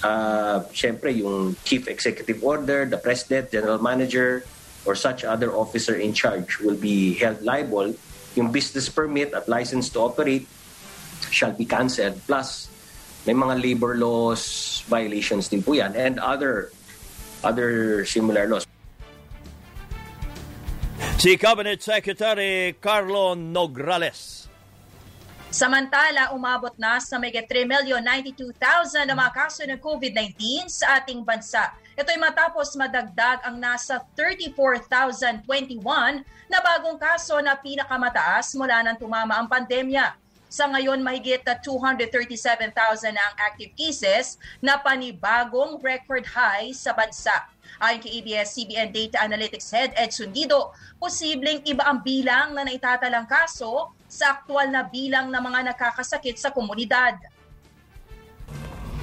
uh, 0.07 0.63
syempre 0.71 1.11
yung 1.11 1.59
Chief 1.67 1.83
Executive 1.91 2.39
Order, 2.47 2.87
the 2.87 2.99
President, 2.99 3.51
General 3.51 3.83
Manager, 3.83 4.47
or 4.87 4.95
such 4.95 5.25
other 5.27 5.51
officer 5.51 5.99
in 5.99 6.15
charge 6.15 6.61
will 6.63 6.79
be 6.79 7.19
held 7.19 7.43
liable. 7.43 7.91
Yung 8.39 8.55
business 8.55 8.87
permit 8.87 9.35
at 9.35 9.51
license 9.51 9.91
to 9.91 9.99
operate 9.99 10.47
shall 11.35 11.51
be 11.51 11.65
cancelled. 11.67 12.21
Plus, 12.29 12.71
may 13.25 13.33
mga 13.33 13.54
labor 13.61 13.97
laws 13.97 14.85
violations 14.88 15.49
din 15.49 15.64
po 15.64 15.73
yan 15.73 15.97
and 15.97 16.21
other 16.21 16.73
other 17.40 18.04
similar 18.04 18.49
laws. 18.49 18.69
Si 21.16 21.40
Cabinet 21.40 21.81
Secretary 21.81 22.76
Carlo 22.76 23.33
Nograles. 23.33 24.45
Samantala, 25.54 26.35
umabot 26.35 26.75
na 26.75 26.99
sa 26.99 27.14
may 27.14 27.31
3,092,000 27.31 29.07
na 29.07 29.14
mga 29.14 29.33
kaso 29.33 29.62
ng 29.62 29.78
COVID-19 29.78 30.66
sa 30.66 30.99
ating 30.99 31.23
bansa. 31.23 31.71
Ito 31.95 32.11
ay 32.11 32.19
matapos 32.19 32.75
madagdag 32.75 33.47
ang 33.47 33.62
nasa 33.62 34.02
34,021 34.19 35.47
na 36.50 36.59
bagong 36.59 36.99
kaso 36.99 37.38
na 37.38 37.54
pinakamataas 37.54 38.59
mula 38.59 38.83
nang 38.83 38.99
tumama 38.99 39.38
ang 39.38 39.47
pandemya. 39.47 40.24
Sa 40.55 40.71
ngayon, 40.71 41.03
mahigit 41.03 41.43
na 41.43 41.59
237,000 41.59 42.71
na 43.11 43.19
ang 43.27 43.35
active 43.43 43.75
cases 43.75 44.39
na 44.63 44.79
panibagong 44.79 45.83
record 45.83 46.23
high 46.31 46.71
sa 46.71 46.95
bansa. 46.95 47.51
Ayon 47.83 47.99
kay 47.99 48.23
ABS-CBN 48.23 48.95
Data 48.95 49.19
Analytics 49.27 49.75
Head 49.75 49.91
Ed 49.99 50.15
Sundido, 50.15 50.71
posibleng 51.03 51.59
iba 51.67 51.83
ang 51.83 52.07
bilang 52.07 52.55
na 52.55 52.63
naitatalang 52.63 53.27
kaso 53.27 53.99
sa 54.07 54.39
aktual 54.39 54.71
na 54.71 54.87
bilang 54.87 55.27
ng 55.35 55.43
mga 55.43 55.75
nakakasakit 55.75 56.39
sa 56.39 56.55
komunidad. 56.55 57.19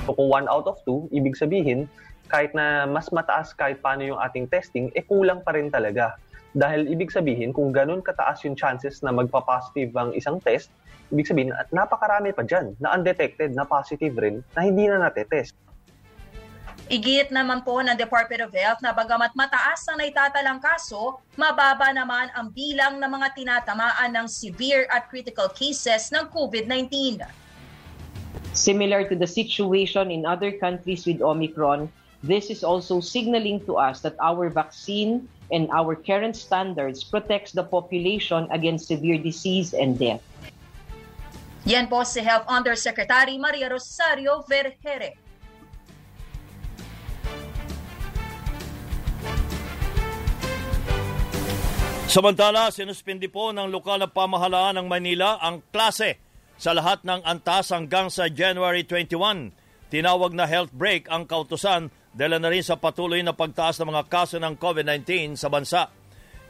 So 0.07 0.15
kung 0.15 0.31
1 0.31 0.47
out 0.47 0.71
of 0.71 0.79
2, 0.87 1.11
ibig 1.11 1.35
sabihin, 1.35 1.91
kahit 2.31 2.55
na 2.55 2.87
mas 2.87 3.11
mataas 3.11 3.51
kahit 3.51 3.83
paano 3.83 4.07
yung 4.07 4.23
ating 4.23 4.47
testing, 4.47 4.87
eh 4.95 5.03
kulang 5.03 5.43
pa 5.43 5.51
rin 5.51 5.67
talaga. 5.67 6.15
Dahil 6.55 6.87
ibig 6.87 7.11
sabihin, 7.11 7.51
kung 7.51 7.75
ganun 7.75 7.99
kataas 7.99 8.47
yung 8.47 8.55
chances 8.55 9.03
na 9.03 9.11
magpa-positive 9.11 9.91
ang 9.99 10.15
isang 10.15 10.39
test, 10.39 10.71
ibig 11.11 11.27
sabihin, 11.27 11.51
at 11.53 11.67
napakarami 11.75 12.31
pa 12.31 12.41
dyan 12.47 12.73
na 12.79 12.95
undetected, 12.95 13.51
na 13.53 13.67
positive 13.67 14.15
rin, 14.17 14.39
na 14.55 14.63
hindi 14.63 14.87
na 14.87 15.03
natetest. 15.03 15.53
Igit 16.91 17.31
naman 17.31 17.63
po 17.63 17.79
ng 17.79 17.95
Department 17.95 18.43
of 18.43 18.51
Health 18.51 18.83
na 18.83 18.91
bagamat 18.91 19.31
mataas 19.31 19.87
ang 19.87 20.03
naitatalang 20.03 20.59
kaso, 20.59 21.23
mababa 21.39 21.87
naman 21.95 22.27
ang 22.35 22.51
bilang 22.51 22.99
ng 22.99 23.07
mga 23.07 23.31
tinatamaan 23.31 24.11
ng 24.11 24.27
severe 24.27 24.91
at 24.91 25.07
critical 25.07 25.47
cases 25.51 26.11
ng 26.11 26.27
COVID-19. 26.35 27.23
Similar 28.51 29.07
to 29.07 29.15
the 29.15 29.27
situation 29.27 30.11
in 30.11 30.27
other 30.27 30.51
countries 30.51 31.07
with 31.07 31.23
Omicron, 31.23 31.87
this 32.27 32.51
is 32.51 32.59
also 32.59 32.99
signaling 32.99 33.63
to 33.71 33.79
us 33.79 34.03
that 34.03 34.19
our 34.19 34.51
vaccine 34.51 35.31
and 35.51 35.71
our 35.71 35.95
current 35.95 36.35
standards 36.35 37.07
protects 37.07 37.55
the 37.55 37.63
population 37.63 38.51
against 38.51 38.91
severe 38.91 39.15
disease 39.15 39.71
and 39.71 39.95
death. 39.95 40.19
Yan 41.69 41.85
po 41.85 42.01
si 42.01 42.25
Health 42.25 42.49
Undersecretary 42.49 43.37
Maria 43.37 43.69
Rosario 43.69 44.41
Vergere. 44.49 45.13
Samantala, 52.09 52.73
sinuspindi 52.73 53.31
po 53.31 53.53
ng 53.55 53.71
lokal 53.71 54.03
na 54.03 54.09
pamahalaan 54.09 54.81
ng 54.81 54.87
Manila 54.89 55.39
ang 55.39 55.63
klase 55.71 56.19
sa 56.57 56.75
lahat 56.75 57.05
ng 57.07 57.23
antas 57.23 57.71
hanggang 57.71 58.11
sa 58.11 58.27
January 58.27 58.83
21. 58.83 59.55
Tinawag 59.93 60.35
na 60.35 60.43
health 60.49 60.73
break 60.75 61.07
ang 61.07 61.29
kautusan 61.29 61.93
dahil 62.11 62.41
na 62.41 62.51
rin 62.51 62.65
sa 62.65 62.75
patuloy 62.75 63.23
na 63.23 63.31
pagtaas 63.37 63.79
ng 63.79 63.95
mga 63.95 64.03
kaso 64.11 64.41
ng 64.41 64.59
COVID-19 64.59 65.39
sa 65.39 65.47
bansa. 65.47 65.87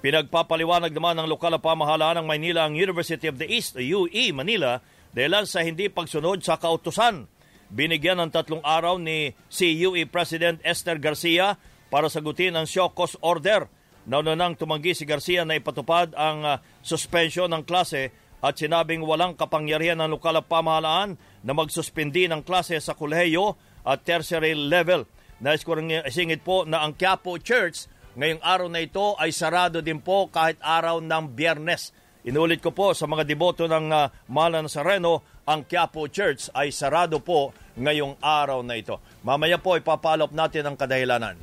Pinagpapaliwanag 0.02 0.90
naman 0.90 1.20
ng 1.22 1.30
lokal 1.30 1.54
na 1.54 1.62
pamahalaan 1.62 2.24
ng 2.24 2.28
Manila 2.32 2.66
ang 2.66 2.74
University 2.74 3.30
of 3.30 3.38
the 3.38 3.46
East, 3.46 3.78
UE 3.78 4.34
Manila, 4.34 4.82
dahil 5.12 5.44
sa 5.48 5.64
hindi 5.64 5.88
pagsunod 5.92 6.44
sa 6.44 6.60
kautusan. 6.60 7.28
Binigyan 7.72 8.20
ng 8.20 8.32
tatlong 8.36 8.64
araw 8.64 9.00
ni 9.00 9.32
CUE 9.48 10.04
President 10.08 10.60
Esther 10.64 11.00
Garcia 11.00 11.56
para 11.88 12.12
sagutin 12.12 12.56
ang 12.56 12.68
show 12.68 12.92
cause 12.92 13.16
order 13.24 13.72
Nauna 14.02 14.34
nang 14.34 14.58
tumanggi 14.58 14.98
si 14.98 15.06
Garcia 15.06 15.46
na 15.46 15.62
ipatupad 15.62 16.18
ang 16.18 16.42
uh, 16.42 16.58
suspension 16.82 17.46
ng 17.54 17.62
klase 17.62 18.10
at 18.42 18.58
sinabing 18.58 19.06
walang 19.06 19.38
kapangyarihan 19.38 20.02
ng 20.02 20.18
lokal 20.18 20.34
na 20.34 20.42
pamahalaan 20.42 21.14
na 21.46 21.54
magsuspindi 21.54 22.26
ng 22.26 22.42
klase 22.42 22.82
sa 22.82 22.98
kolehiyo 22.98 23.54
at 23.86 24.02
tertiary 24.02 24.58
level. 24.58 25.06
Nais 25.38 25.62
ko 25.62 25.78
rin 25.78 26.02
isingit 26.02 26.42
po 26.42 26.66
na 26.66 26.82
ang 26.82 26.98
Quiapo 26.98 27.38
Church 27.38 27.86
ngayong 28.18 28.42
araw 28.42 28.68
na 28.74 28.82
ito 28.82 29.14
ay 29.22 29.30
sarado 29.30 29.86
din 29.86 30.02
po 30.02 30.34
kahit 30.34 30.58
araw 30.66 30.98
ng 30.98 31.38
biyernes. 31.38 31.94
Inulit 32.22 32.62
ko 32.62 32.70
po 32.70 32.94
sa 32.94 33.10
mga 33.10 33.26
deboto 33.26 33.66
ng 33.66 33.90
uh, 33.90 34.06
Mala 34.30 34.62
Nazareno, 34.62 35.26
ang 35.42 35.66
Quiapo 35.66 36.06
Church 36.06 36.54
ay 36.54 36.70
sarado 36.70 37.18
po 37.18 37.50
ngayong 37.74 38.22
araw 38.22 38.62
na 38.62 38.78
ito. 38.78 39.02
Mamaya 39.26 39.58
po 39.58 39.74
ipapalop 39.74 40.30
natin 40.30 40.70
ang 40.70 40.78
kadahilanan. 40.78 41.34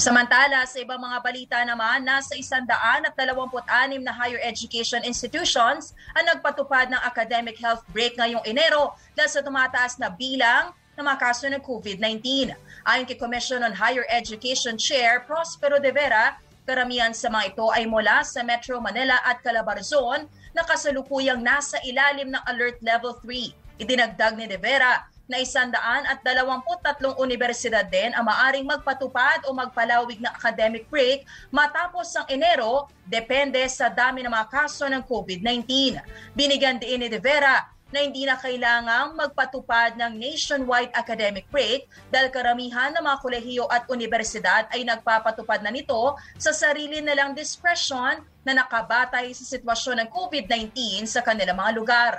Samantala, 0.00 0.64
sa 0.64 0.80
ibang 0.80 0.96
mga 0.96 1.18
balita 1.20 1.58
naman, 1.66 2.08
nasa 2.08 2.32
isandaan 2.40 3.04
at 3.04 3.12
26 3.12 4.00
na 4.00 4.14
higher 4.14 4.40
education 4.40 5.04
institutions 5.04 5.92
ang 6.16 6.24
nagpatupad 6.24 6.88
ng 6.88 7.00
academic 7.04 7.60
health 7.60 7.84
break 7.92 8.16
ngayong 8.16 8.40
Enero 8.48 8.96
dahil 9.12 9.28
sa 9.28 9.44
tumataas 9.44 10.00
na 10.00 10.08
bilang 10.08 10.72
ng 10.96 11.04
mga 11.04 11.18
kaso 11.20 11.52
ng 11.52 11.60
COVID-19. 11.60 12.56
Ayon 12.88 13.04
kay 13.04 13.18
Commission 13.20 13.60
on 13.60 13.76
Higher 13.76 14.08
Education 14.08 14.80
Chair 14.80 15.26
Prospero 15.28 15.76
de 15.76 15.92
Vera, 15.92 16.38
karamihan 16.68 17.16
sa 17.16 17.32
mga 17.32 17.56
ito 17.56 17.64
ay 17.72 17.88
mula 17.88 18.20
sa 18.28 18.44
Metro 18.44 18.76
Manila 18.76 19.16
at 19.24 19.40
Calabarzon 19.40 20.28
na 20.52 20.60
kasalukuyang 20.68 21.40
nasa 21.40 21.80
ilalim 21.80 22.28
ng 22.28 22.42
Alert 22.44 22.84
Level 22.84 23.16
3. 23.24 23.80
Idinagdag 23.80 24.36
ni 24.36 24.44
de 24.44 24.60
Vera 24.60 25.08
na 25.24 25.40
isandaan 25.40 26.04
at 26.08 26.20
23 26.20 27.16
universidad 27.20 27.88
din 27.88 28.12
ang 28.12 28.28
maaring 28.28 28.68
magpatupad 28.68 29.48
o 29.48 29.56
magpalawig 29.56 30.20
ng 30.20 30.32
academic 30.32 30.84
break 30.92 31.24
matapos 31.48 32.12
ang 32.16 32.28
Enero 32.28 32.88
depende 33.08 33.60
sa 33.68 33.88
dami 33.88 34.24
ng 34.24 34.32
mga 34.32 34.48
kaso 34.52 34.88
ng 34.88 35.04
COVID-19. 35.04 35.96
Binigyan 36.36 36.80
din 36.80 37.00
ni 37.00 37.08
De 37.08 37.20
Vera 37.20 37.64
na 37.88 38.04
hindi 38.04 38.28
na 38.28 38.36
kailangang 38.36 39.16
magpatupad 39.16 39.96
ng 39.96 40.12
nationwide 40.20 40.92
academic 40.92 41.48
break 41.48 41.88
dahil 42.12 42.28
karamihan 42.28 42.92
ng 42.92 43.04
mga 43.04 43.18
kolehiyo 43.24 43.64
at 43.72 43.88
universidad 43.88 44.68
ay 44.72 44.84
nagpapatupad 44.84 45.64
na 45.64 45.72
nito 45.72 46.16
sa 46.36 46.52
sarili 46.52 47.00
nilang 47.00 47.32
discretion 47.32 48.20
na 48.44 48.52
nakabatay 48.52 49.32
sa 49.32 49.44
sitwasyon 49.44 50.04
ng 50.04 50.08
COVID-19 50.12 51.08
sa 51.08 51.24
kanilang 51.24 51.56
mga 51.56 51.72
lugar. 51.76 52.12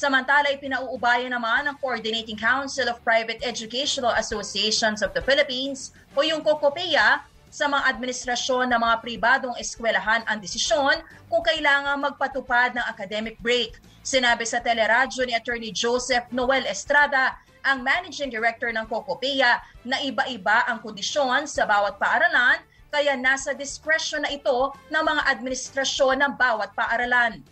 Samantala, 0.00 0.48
ipinauubaya 0.48 1.28
naman 1.28 1.68
ng 1.68 1.76
Coordinating 1.76 2.40
Council 2.40 2.88
of 2.88 2.96
Private 3.04 3.44
Educational 3.44 4.16
Associations 4.16 5.04
of 5.04 5.12
the 5.12 5.20
Philippines 5.20 5.92
o 6.16 6.24
yung 6.24 6.40
COCOPEA 6.40 7.20
sa 7.50 7.66
mga 7.66 7.84
administrasyon 7.90 8.70
ng 8.70 8.80
mga 8.80 8.96
pribadong 9.02 9.58
eskwelahan 9.58 10.22
ang 10.24 10.38
desisyon 10.38 11.02
kung 11.26 11.42
kailangan 11.42 11.98
magpatupad 11.98 12.78
ng 12.78 12.84
academic 12.86 13.36
break. 13.42 13.76
Sinabi 14.00 14.48
sa 14.48 14.64
teleradyo 14.64 15.28
ni 15.28 15.36
Attorney 15.36 15.76
Joseph 15.76 16.24
Noel 16.32 16.64
Estrada 16.64 17.36
ang 17.60 17.84
Managing 17.84 18.32
Director 18.32 18.72
ng 18.72 18.88
Kokopia 18.88 19.60
na 19.84 20.00
iba-iba 20.00 20.64
ang 20.64 20.80
kondisyon 20.80 21.44
sa 21.44 21.68
bawat 21.68 22.00
paaralan 22.00 22.64
kaya 22.88 23.14
nasa 23.14 23.52
discretion 23.52 24.24
na 24.24 24.32
ito 24.32 24.72
ng 24.88 25.04
mga 25.04 25.22
administrasyon 25.36 26.16
ng 26.24 26.32
bawat 26.34 26.72
paaralan. 26.72 27.44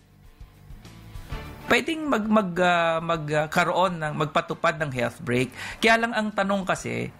Pwedeng 1.68 2.08
mag, 2.08 2.24
mag, 2.24 2.50
uh, 2.56 2.96
magkaroon 3.04 4.00
ng 4.00 4.12
magpatupad 4.16 4.80
ng 4.80 4.90
health 4.96 5.20
break. 5.20 5.52
Kaya 5.84 6.00
lang 6.00 6.16
ang 6.16 6.32
tanong 6.32 6.64
kasi, 6.64 7.12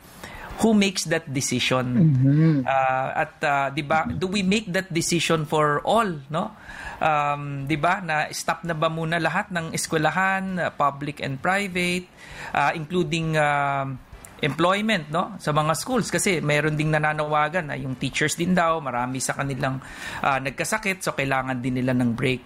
who 0.58 0.74
makes 0.74 1.06
that 1.06 1.30
decision? 1.30 1.86
Mm-hmm. 1.94 2.54
Uh, 2.66 3.08
at 3.14 3.34
uh, 3.42 3.68
'di 3.70 3.82
ba, 3.86 4.06
do 4.10 4.26
we 4.26 4.42
make 4.42 4.70
that 4.74 4.90
decision 4.90 5.46
for 5.46 5.80
all, 5.86 6.08
no? 6.30 6.54
Um, 6.98 7.66
'di 7.70 7.78
ba 7.78 8.02
na 8.02 8.26
stop 8.34 8.66
na 8.66 8.74
ba 8.74 8.90
muna 8.90 9.22
lahat 9.22 9.54
ng 9.54 9.70
eskwelahan, 9.74 10.58
uh, 10.58 10.70
public 10.74 11.22
and 11.22 11.38
private, 11.38 12.10
uh, 12.54 12.74
including 12.74 13.38
uh, 13.38 13.86
employment 14.38 15.10
no 15.10 15.34
sa 15.42 15.50
mga 15.50 15.74
schools 15.74 16.14
kasi 16.14 16.38
meron 16.38 16.78
ding 16.78 16.94
nananawagan 16.94 17.70
na 17.70 17.76
yung 17.78 17.98
teachers 17.98 18.38
din 18.38 18.54
daw 18.54 18.78
marami 18.78 19.18
sa 19.18 19.34
kanilang 19.34 19.82
uh, 20.22 20.38
nagkasakit 20.38 21.02
so 21.02 21.10
kailangan 21.10 21.58
din 21.58 21.82
nila 21.82 21.90
ng 21.94 22.14
break. 22.14 22.42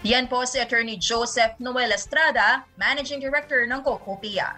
Yan 0.00 0.32
po 0.32 0.48
si 0.48 0.56
Attorney 0.56 0.96
Joseph 0.96 1.60
Noel 1.60 1.92
Estrada, 1.92 2.64
Managing 2.80 3.20
Director 3.20 3.68
ng 3.68 3.84
Cocopia. 3.84 4.56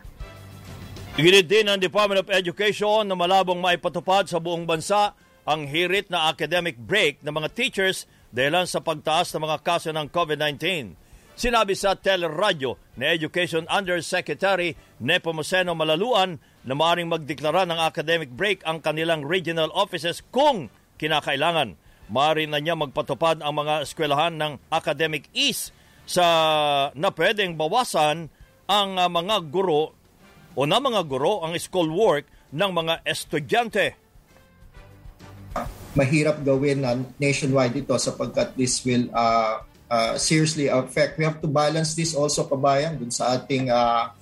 Ginit 1.12 1.45
din 1.45 1.69
ng 1.69 1.76
Department 1.76 2.25
of 2.25 2.33
Education 2.33 3.04
na 3.04 3.12
malabong 3.12 3.61
maipatupad 3.61 4.33
sa 4.33 4.40
buong 4.40 4.64
bansa 4.64 5.12
ang 5.45 5.69
hirit 5.69 6.09
na 6.09 6.33
academic 6.33 6.81
break 6.81 7.21
ng 7.21 7.37
mga 7.37 7.52
teachers 7.52 8.09
dahil 8.33 8.64
sa 8.64 8.81
pagtaas 8.81 9.28
ng 9.37 9.45
mga 9.45 9.61
kaso 9.61 9.92
ng 9.92 10.09
COVID-19. 10.09 10.97
Sinabi 11.37 11.76
sa 11.76 12.00
teleradyo 12.00 12.81
ni 12.97 13.04
Education 13.04 13.69
Undersecretary 13.69 14.73
Nepomuceno 15.04 15.76
Malaluan 15.76 16.40
na 16.64 16.73
maaaring 16.73 17.12
magdeklara 17.12 17.69
ng 17.69 17.76
academic 17.76 18.33
break 18.33 18.64
ang 18.64 18.81
kanilang 18.81 19.21
regional 19.21 19.69
offices 19.76 20.25
kung 20.33 20.73
kinakailangan. 20.97 21.76
Maaari 22.09 22.49
na 22.49 22.57
niya 22.57 22.73
magpatupad 22.73 23.45
ang 23.45 23.52
mga 23.61 23.85
eskwelahan 23.85 24.40
ng 24.40 24.52
academic 24.73 25.28
ease 25.37 25.76
sa 26.09 26.25
na 26.97 27.12
pwedeng 27.12 27.61
bawasan 27.61 28.33
ang 28.64 28.97
uh, 28.97 29.12
mga 29.12 29.52
guro 29.52 29.92
o 30.52 30.68
na 30.68 30.78
mga 30.78 31.00
guro 31.09 31.40
ang 31.40 31.56
school 31.56 31.88
work 31.92 32.28
ng 32.52 32.71
mga 32.71 32.94
estudyante. 33.09 33.97
Mahirap 35.92 36.40
gawin 36.40 36.85
na 36.85 36.97
nationwide 37.21 37.85
ito 37.85 37.92
sapagkat 37.97 38.56
this 38.56 38.80
will 38.85 39.09
uh, 39.12 39.61
uh, 39.92 40.14
seriously 40.16 40.73
affect. 40.73 41.21
We 41.21 41.25
have 41.28 41.40
to 41.44 41.49
balance 41.49 41.92
this 41.92 42.16
also 42.16 42.49
kabayan 42.49 42.97
dun 42.97 43.12
sa 43.12 43.37
ating 43.37 43.68
uh, 43.68 44.12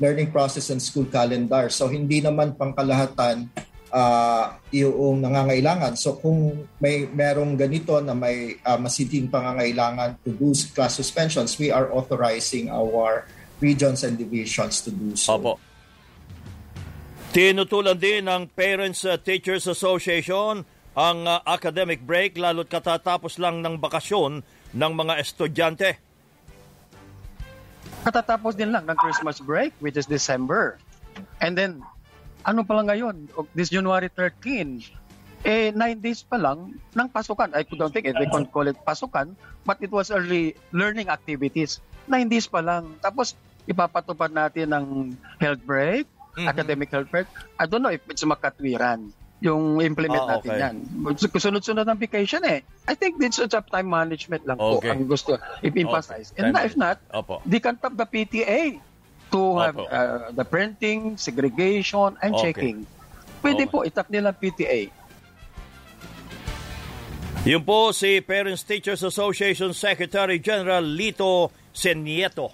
learning 0.00 0.32
process 0.32 0.72
and 0.72 0.80
school 0.80 1.04
calendar. 1.08 1.68
So 1.68 1.92
hindi 1.92 2.24
naman 2.24 2.56
pangkalahatan 2.56 3.52
uh, 3.92 4.56
yung 4.72 5.20
nangangailangan. 5.20 6.00
So 6.00 6.16
kung 6.16 6.68
may 6.80 7.04
merong 7.04 7.60
ganito 7.60 8.00
na 8.00 8.16
may 8.16 8.56
uh, 8.64 8.80
masiting 8.80 9.28
pangangailangan 9.28 10.24
to 10.24 10.32
do 10.32 10.56
class 10.72 10.96
suspensions, 10.96 11.60
we 11.60 11.68
are 11.68 11.92
authorizing 11.92 12.72
our 12.72 13.28
regions 13.60 14.06
and 14.06 14.16
divisions 14.16 14.80
to 14.86 14.90
do 14.94 15.12
so. 15.12 15.36
Opo. 15.36 15.67
Tinutulan 17.28 18.00
din 18.00 18.24
ng 18.24 18.48
Parents 18.56 19.04
Teachers 19.20 19.68
Association 19.68 20.64
ang 20.96 21.18
uh, 21.28 21.44
academic 21.44 22.00
break 22.00 22.40
lalo't 22.40 22.72
katatapos 22.72 23.36
lang 23.36 23.60
ng 23.60 23.76
bakasyon 23.76 24.40
ng 24.72 24.92
mga 24.96 25.14
estudyante. 25.20 26.00
Katatapos 28.00 28.56
din 28.56 28.72
lang 28.72 28.88
ng 28.88 28.96
Christmas 28.96 29.44
break, 29.44 29.76
which 29.84 30.00
is 30.00 30.08
December. 30.08 30.80
And 31.44 31.52
then, 31.52 31.84
ano 32.48 32.64
pa 32.64 32.80
lang 32.80 32.88
ngayon, 32.88 33.28
this 33.52 33.68
January 33.68 34.08
13, 34.08 34.80
eh, 35.44 35.68
nine 35.76 36.00
days 36.00 36.24
pa 36.24 36.40
lang 36.40 36.80
ng 36.96 37.08
pasukan. 37.12 37.52
I 37.52 37.60
don't 37.76 37.92
think 37.92 38.08
they 38.08 38.28
can 38.32 38.48
call 38.48 38.64
it 38.64 38.80
pasukan, 38.88 39.36
but 39.68 39.76
it 39.84 39.92
was 39.92 40.08
early 40.08 40.56
learning 40.72 41.12
activities. 41.12 41.84
Nine 42.08 42.32
days 42.32 42.48
pa 42.48 42.64
lang. 42.64 42.96
Tapos, 43.04 43.36
ipapatupad 43.68 44.32
natin 44.32 44.72
ng 44.72 44.84
health 45.36 45.60
break, 45.68 46.08
mm-hmm. 46.38 46.52
academic 46.54 46.88
health 46.94 47.10
break. 47.10 47.26
I 47.58 47.66
don't 47.66 47.82
know 47.82 47.92
if 47.92 48.02
it's 48.06 48.22
makatwiran 48.22 49.10
yung 49.38 49.78
implement 49.78 50.22
ah, 50.26 50.30
natin 50.38 50.50
okay. 50.50 50.62
yan. 50.62 50.74
Sunod-sunod 51.30 51.86
ng 51.86 51.98
vacation 51.98 52.42
eh. 52.42 52.66
I 52.90 52.94
think 52.98 53.22
this 53.22 53.38
is 53.38 53.54
time 53.54 53.86
management 53.86 54.42
lang 54.42 54.58
okay. 54.58 54.90
po 54.90 54.94
ang 54.94 55.06
gusto 55.06 55.38
i-emphasize. 55.62 56.34
Okay. 56.34 56.42
And 56.42 56.54
na, 56.54 56.66
if 56.66 56.74
not, 56.74 56.98
Opo. 57.14 57.38
they 57.46 57.62
can 57.62 57.78
tap 57.78 57.94
the 57.94 58.06
PTA 58.06 58.82
to 59.30 59.38
Opo. 59.38 59.62
have 59.62 59.78
uh, 59.78 60.34
the 60.34 60.42
printing, 60.42 61.14
segregation, 61.14 62.18
and 62.18 62.34
okay. 62.34 62.50
checking. 62.50 62.82
Pwede 63.38 63.70
okay. 63.70 63.70
po 63.70 63.86
itap 63.86 64.10
nila 64.10 64.34
PTA. 64.34 64.90
Yun 67.46 67.62
po 67.62 67.94
si 67.94 68.18
Parents 68.18 68.66
Teachers 68.66 69.06
Association 69.06 69.70
Secretary 69.70 70.42
General 70.42 70.82
Lito 70.82 71.54
Senieto. 71.70 72.50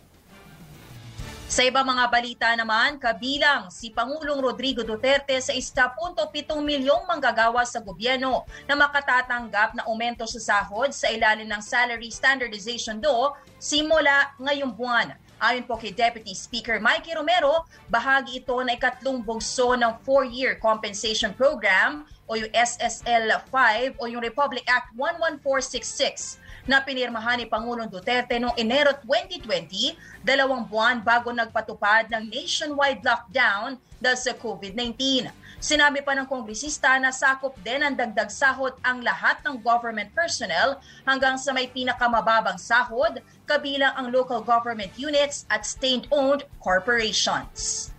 Sa 1.54 1.62
ibang 1.62 1.86
mga 1.86 2.10
balita 2.10 2.50
naman, 2.58 2.98
kabilang 2.98 3.70
si 3.70 3.94
Pangulong 3.94 4.42
Rodrigo 4.42 4.82
Duterte 4.82 5.38
sa 5.38 5.54
1.7 5.54 6.50
milyong 6.50 7.06
manggagawa 7.06 7.62
sa 7.62 7.78
gobyerno 7.78 8.42
na 8.66 8.74
makatatanggap 8.74 9.78
na 9.78 9.86
aumento 9.86 10.26
sa 10.26 10.42
sahod 10.42 10.90
sa 10.90 11.06
ilalim 11.14 11.46
ng 11.46 11.62
Salary 11.62 12.10
Standardization 12.10 12.98
Law 12.98 13.38
simula 13.62 14.34
ngayong 14.42 14.74
buwan. 14.74 15.14
Ayon 15.38 15.62
po 15.62 15.78
kay 15.78 15.94
Deputy 15.94 16.34
Speaker 16.34 16.82
Mikey 16.82 17.14
Romero, 17.14 17.70
bahagi 17.86 18.42
ito 18.42 18.58
na 18.66 18.74
ikatlong 18.74 19.22
bugso 19.22 19.78
ng 19.78 20.02
4-year 20.02 20.58
compensation 20.58 21.30
program 21.38 22.02
o 22.26 22.34
yung 22.34 22.50
SSL 22.50 23.30
5 23.46 24.02
o 24.02 24.10
yung 24.10 24.26
Republic 24.26 24.66
Act 24.66 24.90
11466 24.98 26.42
na 26.64 26.80
pinirmahan 26.80 27.40
ni 27.40 27.46
Pangulong 27.48 27.88
Duterte 27.88 28.40
noong 28.40 28.56
Enero 28.56 28.96
2020, 29.04 30.24
dalawang 30.24 30.64
buwan 30.64 31.04
bago 31.04 31.32
nagpatupad 31.32 32.08
ng 32.08 32.24
nationwide 32.28 33.04
lockdown 33.04 33.76
dahil 34.00 34.18
sa 34.18 34.32
COVID-19. 34.36 35.28
Sinabi 35.64 36.04
pa 36.04 36.12
ng 36.12 36.28
kongresista 36.28 36.92
na 37.00 37.08
sakop 37.08 37.56
din 37.64 37.80
ang 37.80 37.96
dagdag 37.96 38.28
sahod 38.28 38.76
ang 38.84 39.00
lahat 39.00 39.40
ng 39.48 39.64
government 39.64 40.12
personnel 40.12 40.76
hanggang 41.08 41.40
sa 41.40 41.56
may 41.56 41.72
pinakamababang 41.72 42.60
sahod, 42.60 43.24
kabilang 43.48 43.96
ang 43.96 44.12
local 44.12 44.44
government 44.44 44.92
units 45.00 45.48
at 45.48 45.64
state-owned 45.64 46.44
corporations. 46.60 47.93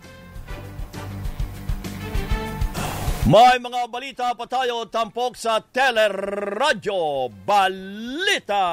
May 3.26 3.58
mga 3.58 3.90
balita 3.90 4.38
pa 4.38 4.46
tayo 4.46 4.86
tampok 4.86 5.34
sa 5.34 5.58
Teleradyo 5.58 7.34
Balita. 7.42 8.70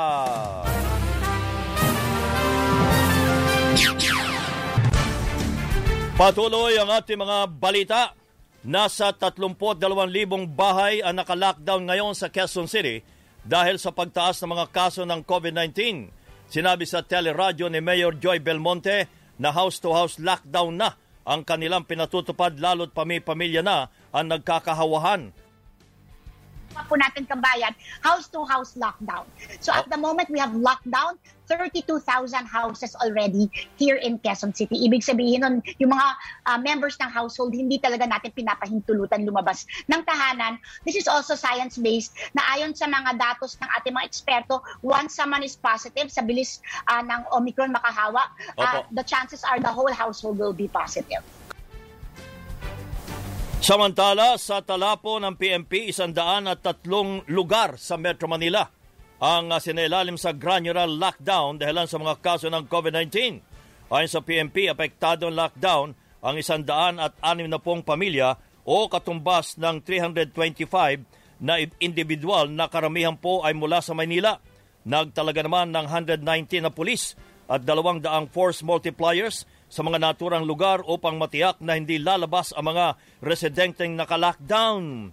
Patuloy 6.12 6.76
ang 6.76 6.92
ating 6.92 7.16
mga 7.16 7.48
balita. 7.48 8.12
Nasa 8.68 9.16
32,000 9.16 9.80
bahay 10.52 11.00
ang 11.00 11.16
naka-lockdown 11.16 11.88
ngayon 11.88 12.12
sa 12.12 12.28
Quezon 12.28 12.68
City 12.68 13.00
dahil 13.40 13.80
sa 13.80 13.96
pagtaas 13.96 14.36
ng 14.44 14.52
mga 14.52 14.66
kaso 14.68 15.08
ng 15.08 15.24
COVID-19. 15.24 16.12
Sinabi 16.52 16.84
sa 16.84 17.00
teleradyo 17.00 17.72
ni 17.72 17.80
Mayor 17.80 18.20
Joy 18.20 18.44
Belmonte 18.44 19.08
na 19.40 19.48
house-to-house 19.48 20.20
lockdown 20.20 20.76
na 20.76 21.01
ang 21.22 21.46
kanilang 21.46 21.86
pinatutupad 21.86 22.58
lalo't 22.58 22.90
pami-pamilya 22.90 23.62
na 23.62 23.90
ang 24.10 24.26
nagkakahawahan 24.30 25.30
po 26.88 26.96
natin 26.96 27.28
kabayan, 27.28 27.76
house-to-house 28.00 28.80
lockdown. 28.80 29.28
So 29.60 29.72
at 29.72 29.88
the 29.92 30.00
moment, 30.00 30.32
we 30.32 30.40
have 30.40 30.56
lockdown 30.56 31.20
32,000 31.52 32.46
houses 32.46 32.96
already 32.96 33.50
here 33.76 33.96
in 33.96 34.16
Quezon 34.18 34.56
City. 34.56 34.88
Ibig 34.88 35.04
sabihin 35.04 35.44
nun, 35.44 35.60
yung 35.76 35.92
mga 35.92 36.08
uh, 36.48 36.58
members 36.64 36.96
ng 36.96 37.10
household, 37.12 37.52
hindi 37.52 37.76
talaga 37.76 38.08
natin 38.08 38.32
pinapahintulutan 38.32 39.28
lumabas 39.28 39.68
ng 39.90 40.00
tahanan. 40.06 40.56
This 40.88 40.96
is 40.96 41.04
also 41.04 41.36
science-based 41.36 42.32
na 42.32 42.40
ayon 42.56 42.72
sa 42.72 42.88
mga 42.88 43.20
datos 43.20 43.60
ng 43.60 43.68
ating 43.80 43.92
mga 43.92 44.06
eksperto, 44.08 44.64
once 44.80 45.12
someone 45.12 45.44
is 45.44 45.58
positive 45.58 46.08
sa 46.08 46.24
bilis 46.24 46.64
uh, 46.88 47.04
ng 47.04 47.28
Omicron 47.36 47.74
makahawa, 47.74 48.32
uh, 48.56 48.80
the 48.96 49.04
chances 49.04 49.44
are 49.44 49.60
the 49.60 49.70
whole 49.70 49.92
household 49.92 50.40
will 50.40 50.56
be 50.56 50.72
positive. 50.72 51.20
Samantala, 53.62 54.34
sa 54.42 54.58
talapo 54.58 55.22
ng 55.22 55.38
PMP, 55.38 55.94
isandaan 55.94 56.50
at 56.50 56.66
tatlong 56.66 57.22
lugar 57.30 57.78
sa 57.78 57.94
Metro 57.94 58.26
Manila 58.26 58.66
ang 59.22 59.54
sinailalim 59.54 60.18
sa 60.18 60.34
granular 60.34 60.90
lockdown 60.90 61.62
dahil 61.62 61.86
sa 61.86 61.94
mga 61.94 62.18
kaso 62.18 62.50
ng 62.50 62.66
COVID-19. 62.66 63.38
Ayon 63.86 64.10
sa 64.10 64.18
PMP, 64.18 64.66
apektado 64.66 65.30
ang 65.30 65.38
lockdown 65.38 65.94
ang 66.26 66.34
isandaan 66.34 66.98
at 66.98 67.14
anim 67.22 67.46
na 67.46 67.62
pong 67.62 67.86
pamilya 67.86 68.34
o 68.66 68.90
katumbas 68.90 69.54
ng 69.62 69.78
325 69.86 71.38
na 71.38 71.62
individual 71.78 72.50
na 72.50 72.66
karamihan 72.66 73.14
po 73.14 73.46
ay 73.46 73.54
mula 73.54 73.78
sa 73.78 73.94
Maynila. 73.94 74.42
Nagtalaga 74.82 75.46
naman 75.46 75.70
ng 75.70 75.86
119 75.86 76.66
na 76.66 76.74
pulis 76.74 77.14
at 77.46 77.62
dalawang 77.62 78.02
daang 78.02 78.26
force 78.26 78.66
multipliers 78.66 79.46
sa 79.72 79.80
mga 79.80 80.04
naturang 80.04 80.44
lugar 80.44 80.84
upang 80.84 81.16
matiyak 81.16 81.56
na 81.64 81.80
hindi 81.80 81.96
lalabas 81.96 82.52
ang 82.52 82.76
mga 82.76 83.00
residenteng 83.24 83.96
naka-lockdown. 83.96 85.08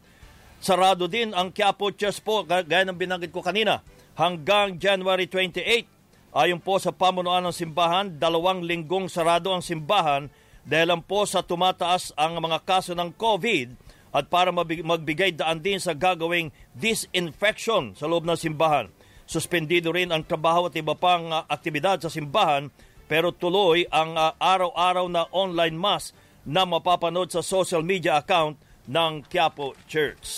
Sarado 0.60 1.08
din 1.08 1.32
ang 1.32 1.56
Quiapo 1.56 1.96
Church 1.96 2.20
po, 2.20 2.44
gaya 2.44 2.84
ng 2.84 3.00
binanggit 3.00 3.32
ko 3.32 3.40
kanina, 3.40 3.80
hanggang 4.20 4.76
January 4.76 5.32
28. 5.32 6.36
Ayon 6.36 6.60
po 6.60 6.76
sa 6.76 6.92
pamunuan 6.92 7.48
ng 7.48 7.56
simbahan, 7.56 8.20
dalawang 8.20 8.60
linggong 8.68 9.08
sarado 9.08 9.56
ang 9.56 9.64
simbahan 9.64 10.28
dahil 10.68 10.92
po 11.08 11.24
sa 11.24 11.40
tumataas 11.40 12.12
ang 12.20 12.36
mga 12.44 12.60
kaso 12.68 12.92
ng 12.92 13.16
COVID 13.16 13.74
at 14.12 14.28
para 14.28 14.52
magbigay 14.52 15.40
daan 15.40 15.64
din 15.64 15.80
sa 15.80 15.96
gagawing 15.96 16.52
disinfection 16.76 17.96
sa 17.96 18.12
loob 18.12 18.28
ng 18.28 18.36
simbahan. 18.36 18.92
Suspendido 19.24 19.94
rin 19.94 20.12
ang 20.12 20.26
trabaho 20.26 20.68
at 20.68 20.76
iba 20.76 20.98
pang 20.98 21.30
uh, 21.30 21.46
aktibidad 21.46 22.02
sa 22.02 22.10
simbahan 22.10 22.68
pero 23.10 23.34
tuloy 23.34 23.90
ang 23.90 24.14
uh, 24.14 24.38
araw-araw 24.38 25.10
na 25.10 25.26
online 25.34 25.74
mass 25.74 26.14
na 26.46 26.62
mapapanood 26.62 27.34
sa 27.34 27.42
social 27.42 27.82
media 27.82 28.22
account 28.22 28.54
ng 28.86 29.26
Quiapo 29.26 29.74
Church. 29.90 30.30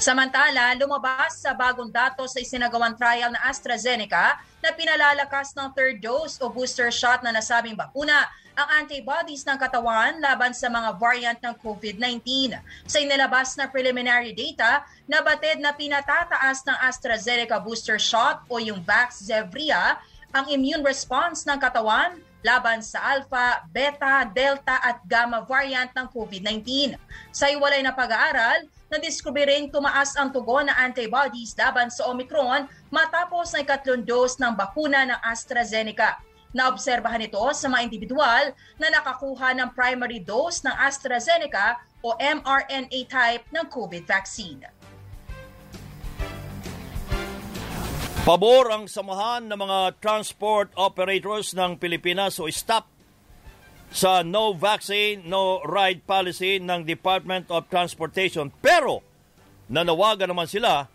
Samantala, 0.00 0.72
lumabas 0.78 1.42
sa 1.42 1.52
bagong 1.52 1.90
datos 1.90 2.32
sa 2.32 2.40
isinagawang 2.40 2.96
trial 2.96 3.34
na 3.34 3.50
AstraZeneca 3.50 4.40
na 4.64 4.70
pinalalakas 4.72 5.52
ng 5.52 5.74
third 5.74 5.98
dose 6.00 6.38
o 6.40 6.48
booster 6.48 6.88
shot 6.88 7.20
na 7.20 7.34
nasabing 7.34 7.74
bakuna 7.74 8.24
ang 8.58 8.82
antibodies 8.82 9.46
ng 9.46 9.54
katawan 9.54 10.18
laban 10.18 10.50
sa 10.50 10.66
mga 10.66 10.98
variant 10.98 11.38
ng 11.38 11.54
COVID-19. 11.62 12.58
Sa 12.90 12.98
inilabas 12.98 13.54
na 13.54 13.70
preliminary 13.70 14.34
data, 14.34 14.82
nabatid 15.06 15.62
na 15.62 15.70
pinatataas 15.70 16.66
ng 16.66 16.78
AstraZeneca 16.82 17.62
booster 17.62 18.02
shot 18.02 18.42
o 18.50 18.58
yung 18.58 18.82
Vaxzevria 18.82 20.02
ang 20.32 20.46
immune 20.52 20.84
response 20.84 21.48
ng 21.48 21.56
katawan 21.56 22.20
laban 22.46 22.78
sa 22.84 23.18
Alpha, 23.18 23.66
Beta, 23.72 24.28
Delta 24.30 24.78
at 24.78 25.02
Gamma 25.08 25.42
variant 25.42 25.90
ng 25.90 26.06
COVID-19. 26.12 26.94
Sa 27.34 27.50
iwalay 27.50 27.82
na 27.82 27.90
pag-aaral, 27.90 28.68
nadiskubiring 28.88 29.74
tumaas 29.74 30.14
ang 30.14 30.30
tugon 30.30 30.70
na 30.70 30.78
antibodies 30.78 31.52
laban 31.58 31.90
sa 31.90 32.06
Omicron 32.06 32.70
matapos 32.88 33.52
na 33.52 33.66
ikatlong 33.66 34.06
dose 34.06 34.38
ng 34.38 34.54
bakuna 34.54 35.04
ng 35.08 35.20
AstraZeneca. 35.26 36.20
Naobserbahan 36.56 37.28
ito 37.28 37.42
sa 37.52 37.68
mga 37.68 37.84
individual 37.84 38.56
na 38.80 38.88
nakakuha 38.88 39.52
ng 39.52 39.68
primary 39.76 40.22
dose 40.22 40.64
ng 40.64 40.72
AstraZeneca 40.72 41.76
o 42.00 42.16
mRNA 42.16 43.00
type 43.10 43.44
ng 43.52 43.66
COVID 43.68 44.08
vaccine. 44.08 44.64
Pabor 48.28 48.68
ang 48.68 48.84
samahan 48.84 49.48
ng 49.48 49.56
mga 49.56 50.04
transport 50.04 50.68
operators 50.76 51.56
ng 51.56 51.80
Pilipinas 51.80 52.36
o 52.36 52.44
STOP 52.44 52.84
sa 53.88 54.20
no 54.20 54.52
vaccine, 54.52 55.24
no 55.24 55.64
ride 55.64 56.04
policy 56.04 56.60
ng 56.60 56.84
Department 56.84 57.48
of 57.48 57.72
Transportation. 57.72 58.52
Pero 58.60 59.00
nanawagan 59.72 60.28
naman 60.28 60.44
sila 60.44 60.92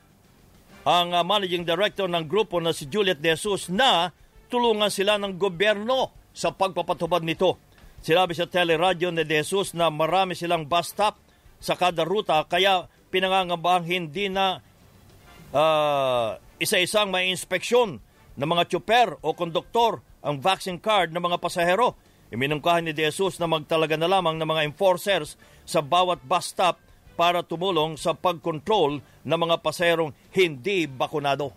ang 0.85 1.09
uh, 1.09 1.25
managing 1.25 1.65
director 1.65 2.05
ng 2.05 2.29
grupo 2.29 2.61
na 2.61 2.69
si 2.69 2.85
Juliet 2.85 3.17
De 3.17 3.33
Jesus 3.33 3.65
na 3.65 4.13
tulungan 4.45 4.93
sila 4.93 5.17
ng 5.17 5.33
gobyerno 5.33 6.13
sa 6.37 6.53
pagpapatubad 6.53 7.25
nito. 7.25 7.57
Sinabi 8.05 8.37
sa 8.37 8.45
teleradyo 8.45 9.09
ni 9.09 9.25
De 9.25 9.41
Jesus 9.41 9.73
na 9.73 9.89
marami 9.89 10.37
silang 10.37 10.69
bus 10.69 10.93
stop 10.93 11.17
sa 11.57 11.73
kada 11.73 12.05
ruta 12.05 12.45
kaya 12.45 12.85
pinangangambahang 13.09 13.89
hindi 13.89 14.29
na 14.29 14.61
uh, 15.49 16.37
isa-isang 16.61 17.09
may 17.13 17.29
inspeksyon 17.29 18.01
ng 18.37 18.49
mga 18.49 18.69
tsuper 18.69 19.21
o 19.21 19.33
konduktor 19.37 20.01
ang 20.23 20.41
vaccine 20.41 20.81
card 20.81 21.13
ng 21.13 21.21
mga 21.21 21.37
pasahero 21.37 21.97
Iminungkahan 22.33 22.89
ni 22.89 22.97
De 22.97 23.05
Jesus 23.05 23.37
na 23.37 23.45
magtalaga 23.45 23.93
na 23.93 24.09
lamang 24.09 24.41
ng 24.41 24.49
mga 24.49 24.65
enforcers 24.65 25.37
sa 25.69 25.85
bawat 25.85 26.17
bus 26.25 26.49
stop 26.49 26.81
para 27.13 27.45
tumulong 27.45 27.93
sa 27.93 28.17
pagkontrol 28.17 28.97
ng 29.21 29.37
mga 29.37 29.61
paserong 29.61 30.09
hindi 30.33 30.89
bakunado. 30.89 31.53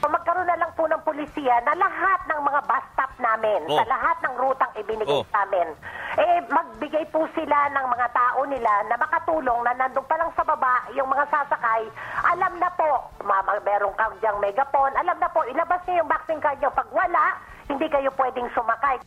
Magkaroon 0.00 0.48
na 0.48 0.56
po 0.78 0.86
ng 0.86 1.02
pulisya 1.02 1.58
na 1.66 1.74
lahat 1.74 2.22
ng 2.30 2.40
mga 2.46 2.60
bus 2.70 2.84
stop 2.94 3.10
namin, 3.18 3.66
oh. 3.66 3.74
sa 3.74 3.84
lahat 3.90 4.16
ng 4.22 4.34
rutang 4.38 4.72
ibinigay 4.78 5.18
oh. 5.18 5.26
sa 5.34 5.42
amin, 5.42 5.74
eh 6.14 6.38
magbigay 6.46 7.02
po 7.10 7.26
sila 7.34 7.66
ng 7.74 7.86
mga 7.90 8.06
tao 8.14 8.46
nila 8.46 8.70
na 8.86 8.94
makatulong 8.94 9.58
na 9.66 9.74
nandun 9.74 10.06
pa 10.06 10.14
lang 10.14 10.30
sa 10.38 10.46
baba 10.46 10.86
yung 10.94 11.10
mga 11.10 11.26
sasakay, 11.26 11.82
alam 12.22 12.54
na 12.62 12.70
po, 12.78 13.10
meron 13.66 13.90
kang 13.98 14.14
diyang 14.22 14.38
megapon, 14.38 14.94
alam 14.94 15.18
na 15.18 15.26
po, 15.26 15.42
ilabas 15.50 15.82
niyo 15.90 16.06
yung 16.06 16.10
vaccine 16.14 16.38
card 16.38 16.62
niyo. 16.62 16.70
Pag 16.70 16.88
wala, 16.94 17.24
hindi 17.66 17.86
kayo 17.90 18.14
pwedeng 18.14 18.46
sumakay. 18.54 19.02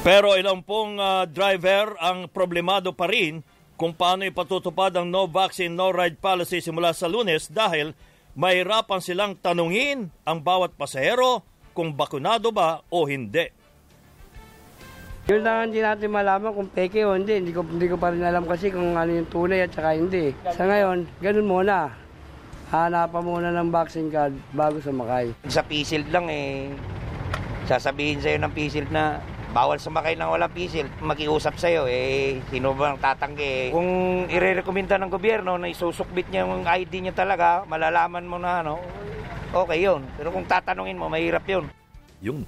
Pero 0.00 0.32
ilang 0.32 0.64
pong 0.64 0.96
uh, 0.96 1.28
driver 1.28 1.92
ang 2.00 2.24
problemado 2.24 2.96
pa 2.96 3.04
rin 3.04 3.44
kung 3.76 3.92
paano 3.92 4.24
ipatutupad 4.24 4.96
ang 4.96 5.08
no 5.08 5.28
vaccine, 5.28 5.72
no 5.72 5.92
ride 5.92 6.16
policy 6.16 6.64
simula 6.64 6.96
sa 6.96 7.04
lunes 7.04 7.48
dahil 7.52 7.92
mahirapan 8.34 9.00
silang 9.02 9.32
tanungin 9.38 10.10
ang 10.22 10.38
bawat 10.42 10.74
pasahero 10.74 11.42
kung 11.74 11.94
bakunado 11.94 12.50
ba 12.50 12.82
o 12.90 13.06
hindi. 13.06 13.50
Yun 15.30 15.46
lang 15.46 15.70
hindi 15.70 15.78
natin 15.78 16.10
malaman 16.10 16.50
kung 16.50 16.66
peke 16.66 17.06
o 17.06 17.14
hindi. 17.14 17.38
Hindi 17.38 17.54
ko, 17.54 17.62
hindi 17.62 17.86
ko 17.86 17.94
pa 17.94 18.10
rin 18.10 18.26
alam 18.26 18.42
kasi 18.50 18.74
kung 18.74 18.98
ano 18.98 19.14
yung 19.14 19.30
tunay 19.30 19.62
at 19.62 19.70
saka 19.70 19.94
hindi. 19.94 20.34
Sa 20.50 20.66
ngayon, 20.66 21.06
ganun 21.22 21.46
muna. 21.46 21.94
Hanapan 22.70 23.22
muna 23.22 23.48
ng 23.54 23.70
vaccine 23.70 24.10
card 24.10 24.34
bago 24.54 24.82
sumakay. 24.82 25.30
Sa 25.46 25.62
PSILD 25.62 26.10
lang 26.10 26.26
eh, 26.30 26.74
sasabihin 27.66 28.18
sa'yo 28.18 28.38
ng 28.42 28.52
PSILD 28.54 28.90
na 28.90 29.22
bawal 29.50 29.78
sumakay 29.82 30.14
ng 30.14 30.30
walang 30.30 30.54
pisil, 30.54 30.86
makiusap 31.02 31.58
sa'yo, 31.58 31.90
eh, 31.90 32.38
sino 32.48 32.74
bang 32.74 32.98
tatanggi? 33.02 33.74
Kung 33.74 34.24
irerekomenda 34.30 34.96
ng 34.96 35.10
gobyerno 35.10 35.58
na 35.58 35.70
isusukbit 35.70 36.30
niya 36.30 36.46
yung 36.46 36.62
ID 36.62 36.92
niya 37.02 37.14
talaga, 37.14 37.66
malalaman 37.66 38.26
mo 38.26 38.38
na, 38.38 38.62
ano, 38.62 38.78
okay 39.50 39.82
yun. 39.82 40.06
Pero 40.14 40.30
kung 40.30 40.46
tatanungin 40.46 40.98
mo, 40.98 41.10
mahirap 41.10 41.42
yun. 41.50 41.66
Yung 42.22 42.46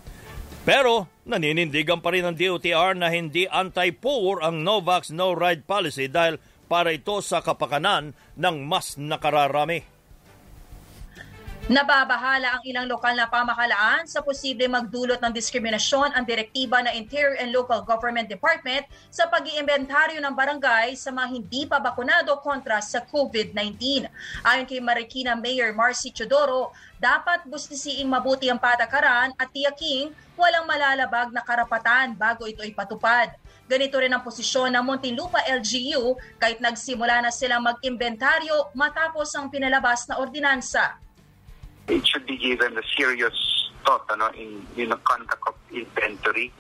pero 0.63 1.11
naninindigan 1.27 1.99
pa 1.99 2.15
rin 2.15 2.23
ng 2.23 2.39
DOTR 2.39 2.95
na 2.95 3.11
hindi 3.11 3.51
anti-poor 3.51 4.47
ang 4.47 4.63
no-vax, 4.63 5.11
no-ride 5.11 5.67
policy 5.67 6.07
dahil 6.07 6.39
para 6.71 6.95
ito 6.95 7.19
sa 7.19 7.43
kapakanan 7.43 8.15
ng 8.39 8.57
mas 8.63 8.95
nakararami. 8.95 9.92
Nababahala 11.71 12.59
ang 12.59 12.63
ilang 12.67 12.91
lokal 12.91 13.15
na 13.15 13.31
pamahalaan 13.31 14.03
sa 14.11 14.19
posible 14.19 14.67
magdulot 14.67 15.23
ng 15.23 15.31
diskriminasyon 15.31 16.11
ang 16.11 16.27
direktiba 16.27 16.83
ng 16.83 16.91
Interior 16.91 17.39
and 17.39 17.55
Local 17.55 17.87
Government 17.87 18.27
Department 18.27 18.83
sa 19.15 19.31
pag-iimbentaryo 19.31 20.19
ng 20.19 20.35
barangay 20.35 20.99
sa 20.99 21.15
mga 21.15 21.29
hindi 21.31 21.63
pa 21.71 21.79
bakunado 21.79 22.35
kontra 22.43 22.83
sa 22.83 23.07
COVID-19. 23.07 23.79
Ayon 24.43 24.67
kay 24.67 24.83
Marikina 24.83 25.39
Mayor 25.39 25.71
Marcy 25.71 26.11
Chodoro, 26.11 26.75
dapat 26.99 27.47
bustisiing 27.47 28.11
mabuti 28.11 28.51
ang 28.51 28.59
patakaran 28.59 29.31
at 29.39 29.47
tiyaking 29.55 30.11
walang 30.35 30.67
malalabag 30.67 31.31
na 31.31 31.47
karapatan 31.47 32.19
bago 32.19 32.43
ito 32.51 32.67
ipatupad. 32.67 33.39
Ganito 33.71 34.03
rin 34.03 34.11
ang 34.11 34.27
posisyon 34.27 34.75
ng 34.75 34.83
Muntinlupa 34.83 35.39
LGU 35.47 36.19
kahit 36.43 36.59
nagsimula 36.59 37.23
na 37.23 37.31
silang 37.31 37.63
mag-imbentaryo 37.63 38.75
matapos 38.75 39.31
ang 39.39 39.47
pinalabas 39.47 40.11
na 40.11 40.19
ordinansa 40.19 40.99
it 41.89 42.07
should 42.07 42.27
be 42.27 42.37
given 42.37 42.77
a 42.79 42.83
serious 42.97 43.71
thought 43.85 44.05
ano, 44.11 44.31
in, 44.37 44.67
in 44.77 44.91
the 44.91 44.97
conduct 44.97 45.43
of 45.47 45.55
inventory. 45.73 46.53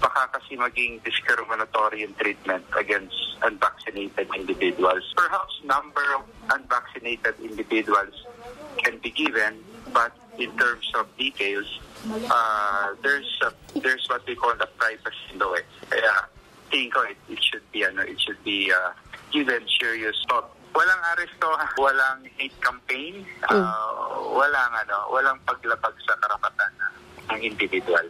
Baka 0.00 0.38
kasi 0.38 0.56
maging 0.56 1.02
discriminatory 1.04 2.02
in 2.02 2.12
treatment 2.14 2.64
against 2.76 3.14
unvaccinated 3.42 4.26
individuals. 4.34 5.14
Perhaps 5.16 5.60
number 5.64 6.02
of 6.16 6.22
unvaccinated 6.50 7.34
individuals 7.40 8.26
can 8.78 8.98
be 8.98 9.10
given, 9.10 9.62
but 9.92 10.12
in 10.38 10.50
terms 10.58 10.90
of 10.98 11.06
details, 11.16 11.66
uh, 12.30 12.94
there's 13.02 13.38
a, 13.42 13.52
there's 13.78 14.08
what 14.08 14.26
we 14.26 14.34
call 14.34 14.54
the 14.56 14.66
privacy 14.76 15.38
law. 15.38 15.52
Eh. 15.54 15.62
Kaya 15.90 16.26
tingin 16.72 16.90
ko 16.90 17.02
it, 17.02 17.16
it 17.28 17.38
should 17.38 17.62
be 17.70 17.84
ano, 17.84 18.02
it 18.02 18.18
should 18.18 18.42
be 18.42 18.72
uh, 18.72 18.90
given 19.30 19.62
serious 19.78 20.18
thought 20.28 20.50
Walang 20.72 21.02
aresto, 21.12 21.48
walang 21.76 22.24
hate 22.40 22.56
campaign, 22.64 23.28
uh, 23.44 24.32
walang 24.32 24.72
ano, 24.72 25.12
walang 25.12 25.36
paglabag 25.44 25.92
sa 26.08 26.16
karapatan 26.16 26.72
ng 27.28 27.40
individual. 27.44 28.08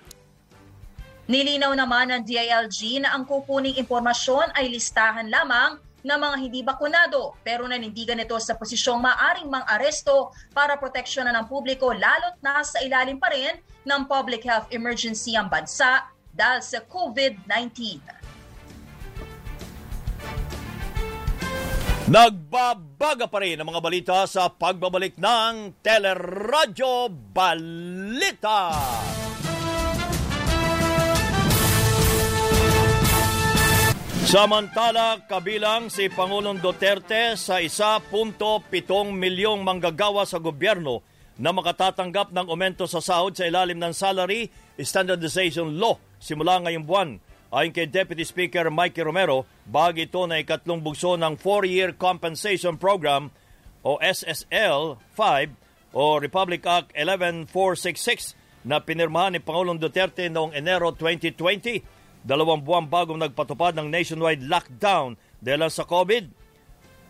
Nilinaw 1.27 1.75
naman 1.75 2.11
ng 2.11 2.22
DILG 2.27 3.03
na 3.03 3.14
ang 3.14 3.27
kukuning 3.27 3.79
impormasyon 3.79 4.55
ay 4.59 4.70
listahan 4.70 5.31
lamang 5.31 5.79
ng 6.03 6.18
mga 6.18 6.37
hindi 6.38 6.61
bakunado 6.66 7.38
pero 7.46 7.62
nanindigan 7.66 8.18
ito 8.18 8.35
sa 8.42 8.59
posisyong 8.59 8.98
maaring 8.98 9.46
mang 9.46 9.62
aresto 9.70 10.35
para 10.51 10.75
proteksyonan 10.75 11.35
ng 11.38 11.46
publiko 11.46 11.94
lalo't 11.94 12.38
na 12.42 12.62
sa 12.66 12.83
ilalim 12.83 13.22
pa 13.22 13.31
rin 13.31 13.55
ng 13.87 14.03
public 14.11 14.42
health 14.42 14.66
emergency 14.75 15.38
ang 15.38 15.46
bansa 15.46 16.07
dahil 16.35 16.59
sa 16.59 16.83
COVID-19. 16.90 18.03
Nagbabaga 22.11 23.31
pa 23.31 23.38
rin 23.38 23.62
ang 23.62 23.71
mga 23.71 23.79
balita 23.79 24.19
sa 24.27 24.51
pagbabalik 24.51 25.23
ng 25.23 25.79
Teleradyo 25.87 27.07
Balita. 27.31 28.75
Samantala, 34.27 35.23
kabilang 35.31 35.95
si 35.95 36.11
Pangulong 36.11 36.59
Duterte 36.59 37.38
sa 37.38 37.62
1.7 37.62 38.11
milyong 39.15 39.62
manggagawa 39.62 40.27
sa 40.27 40.43
gobyerno 40.43 41.07
na 41.38 41.55
makatatanggap 41.55 42.35
ng 42.35 42.51
aumento 42.51 42.91
sa 42.91 42.99
sahod 42.99 43.38
sa 43.38 43.47
ilalim 43.47 43.79
ng 43.79 43.95
Salary 43.95 44.51
Standardization 44.75 45.79
Law 45.79 46.03
simula 46.19 46.59
ngayong 46.67 46.83
buwan. 46.83 47.11
Ayon 47.53 47.77
kay 47.77 47.85
Deputy 47.85 48.25
Speaker 48.25 48.73
Mikey 48.73 49.05
Romero, 49.05 49.45
bahagi 49.69 50.09
ito 50.09 50.25
na 50.25 50.41
ikatlong 50.41 50.81
bugso 50.81 51.21
ng 51.21 51.37
4-year 51.37 51.93
Compensation 52.01 52.81
Program 52.81 53.29
o 53.85 54.01
SSL 54.01 54.97
5 54.97 55.93
o 55.93 56.17
Republic 56.17 56.65
Act 56.65 56.97
11466 56.97 58.65
na 58.65 58.81
pinirmahan 58.81 59.37
ni 59.37 59.41
Pangulong 59.45 59.77
Duterte 59.77 60.33
noong 60.33 60.57
Enero 60.57 60.97
2020 60.97 62.25
dalawang 62.25 62.65
buwan 62.65 62.88
bagong 62.88 63.21
nagpatupad 63.21 63.77
ng 63.77 63.93
nationwide 63.93 64.49
lockdown 64.49 65.21
dahil 65.45 65.69
sa 65.69 65.85
COVID. 65.85 66.33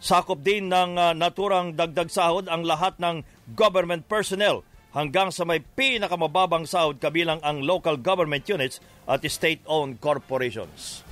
Sakop 0.02 0.42
din 0.42 0.66
ng 0.66 0.98
uh, 0.98 1.14
naturang 1.14 1.78
dagdag 1.78 2.10
sahod 2.10 2.50
ang 2.50 2.66
lahat 2.66 2.98
ng 2.98 3.22
government 3.54 4.10
personnel 4.10 4.66
hanggang 4.92 5.32
sa 5.32 5.44
may 5.48 5.60
pinakamababang 5.60 6.68
sahod 6.68 7.00
kabilang 7.00 7.40
ang 7.40 7.64
local 7.64 7.96
government 7.98 8.44
units 8.48 8.78
at 9.08 9.24
state-owned 9.24 9.98
corporations. 9.98 11.04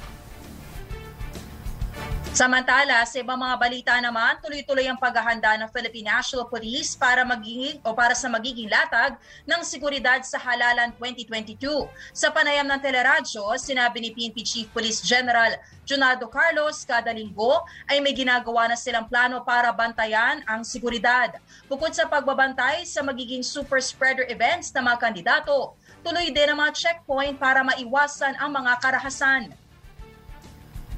Samantala, 2.31 3.03
sa 3.11 3.19
ibang 3.19 3.35
mga 3.35 3.59
balita 3.59 3.95
naman, 3.99 4.38
tuloy-tuloy 4.38 4.87
ang 4.87 4.95
paghahanda 4.95 5.59
ng 5.59 5.66
Philippine 5.75 6.14
National 6.14 6.47
Police 6.47 6.95
para 6.95 7.27
magiging 7.27 7.83
o 7.83 7.90
para 7.90 8.14
sa 8.14 8.31
magiging 8.31 8.71
latag 8.71 9.19
ng 9.43 9.59
seguridad 9.66 10.23
sa 10.23 10.38
halalan 10.38 10.95
2022. 10.95 11.90
Sa 12.14 12.31
panayam 12.31 12.71
ng 12.71 12.79
teleradyo, 12.79 13.43
sinabi 13.59 13.99
ni 13.99 14.14
PNP 14.14 14.47
Chief 14.47 14.71
Police 14.71 15.03
General 15.03 15.59
Junardo 15.83 16.31
Carlos 16.31 16.87
kada 16.87 17.11
linggo 17.11 17.66
ay 17.90 17.99
may 17.99 18.14
ginagawa 18.14 18.71
na 18.71 18.79
silang 18.79 19.11
plano 19.11 19.43
para 19.43 19.75
bantayan 19.75 20.38
ang 20.47 20.62
seguridad. 20.62 21.35
Bukod 21.66 21.90
sa 21.99 22.07
pagbabantay 22.07 22.87
sa 22.87 23.03
magiging 23.03 23.43
super 23.43 23.83
spreader 23.83 24.23
events 24.31 24.71
ng 24.71 24.87
mga 24.87 25.03
kandidato, 25.03 25.75
tuloy 26.07 26.31
din 26.31 26.47
ang 26.47 26.62
mga 26.62 26.79
checkpoint 26.79 27.43
para 27.43 27.66
maiwasan 27.66 28.38
ang 28.38 28.55
mga 28.55 28.79
karahasan. 28.79 29.51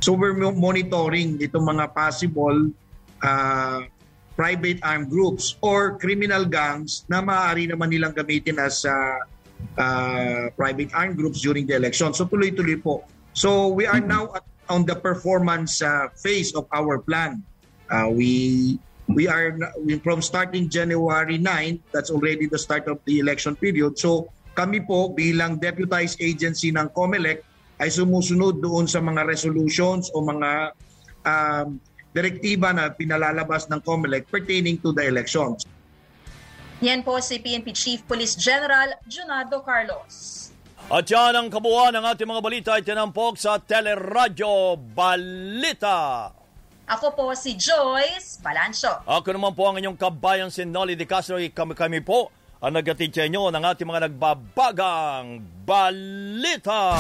So 0.03 0.19
we're 0.19 0.35
monitoring 0.35 1.39
itong 1.39 1.63
mga 1.79 1.95
possible 1.95 2.75
uh, 3.23 3.87
private 4.35 4.83
armed 4.83 5.07
groups 5.07 5.55
or 5.63 5.95
criminal 6.03 6.43
gangs 6.43 7.07
na 7.07 7.23
maaari 7.23 7.71
naman 7.71 7.95
nilang 7.95 8.11
gamitin 8.11 8.59
as 8.59 8.83
uh, 8.83 9.23
uh, 9.79 10.51
private 10.59 10.91
armed 10.91 11.15
groups 11.15 11.39
during 11.39 11.71
the 11.71 11.79
election. 11.79 12.11
So 12.11 12.27
tuloy-tuloy 12.27 12.83
po. 12.83 13.07
So 13.33 13.71
we 13.71 13.87
are 13.87 14.03
now 14.03 14.35
at, 14.35 14.43
on 14.67 14.83
the 14.83 14.99
performance 14.99 15.79
uh, 15.79 16.11
phase 16.19 16.51
of 16.59 16.67
our 16.75 16.99
plan. 16.99 17.47
Uh, 17.87 18.11
we 18.11 18.33
we 19.07 19.31
are 19.31 19.55
we, 19.79 20.03
from 20.03 20.19
starting 20.19 20.67
January 20.67 21.39
9, 21.39 21.79
that's 21.95 22.11
already 22.11 22.51
the 22.51 22.59
start 22.59 22.91
of 22.91 22.99
the 23.07 23.23
election 23.23 23.55
period. 23.55 23.95
So 24.03 24.35
kami 24.59 24.83
po 24.83 25.15
bilang 25.15 25.63
deputized 25.63 26.19
agency 26.19 26.75
ng 26.75 26.91
COMELEC 26.91 27.52
ay 27.83 27.91
sumusunod 27.91 28.63
doon 28.63 28.87
sa 28.87 29.03
mga 29.03 29.27
resolutions 29.27 30.07
o 30.15 30.23
mga 30.23 30.71
um, 31.27 31.83
direktiba 32.15 32.71
na 32.71 32.95
pinalalabas 32.95 33.67
ng 33.67 33.83
COMELEC 33.83 34.31
pertaining 34.31 34.79
to 34.79 34.95
the 34.95 35.03
elections. 35.03 35.67
Yan 36.79 37.03
po 37.03 37.19
si 37.19 37.43
PNP 37.43 37.75
Chief 37.75 37.99
Police 38.07 38.39
General 38.39 38.95
Junardo 39.11 39.67
Carlos. 39.67 40.51
At 40.87 41.11
yan 41.11 41.35
ang 41.35 41.49
kabuuan 41.51 41.95
ng 41.95 42.07
ating 42.07 42.27
mga 42.27 42.43
balita 42.43 42.71
ay 42.79 42.87
tinampok 42.87 43.35
sa 43.35 43.59
Teleradyo 43.59 44.79
Balita. 44.79 46.31
Ako 46.87 47.15
po 47.15 47.31
si 47.35 47.55
Joyce 47.59 48.43
Balancho. 48.43 49.03
Ako 49.07 49.31
naman 49.35 49.55
po 49.55 49.67
ang 49.67 49.79
inyong 49.79 49.99
kabayan 49.99 50.51
si 50.51 50.67
Nolly 50.67 50.99
De 50.99 51.07
Castro. 51.07 51.39
Kami, 51.39 51.75
kami 51.75 51.99
po 52.03 52.31
ang 52.63 52.79
nagatid 52.79 53.11
sa 53.11 53.27
inyo 53.27 53.51
ng 53.51 53.65
ating 53.75 53.89
mga 53.91 54.07
nagbabagang 54.07 55.43
balita. 55.67 56.95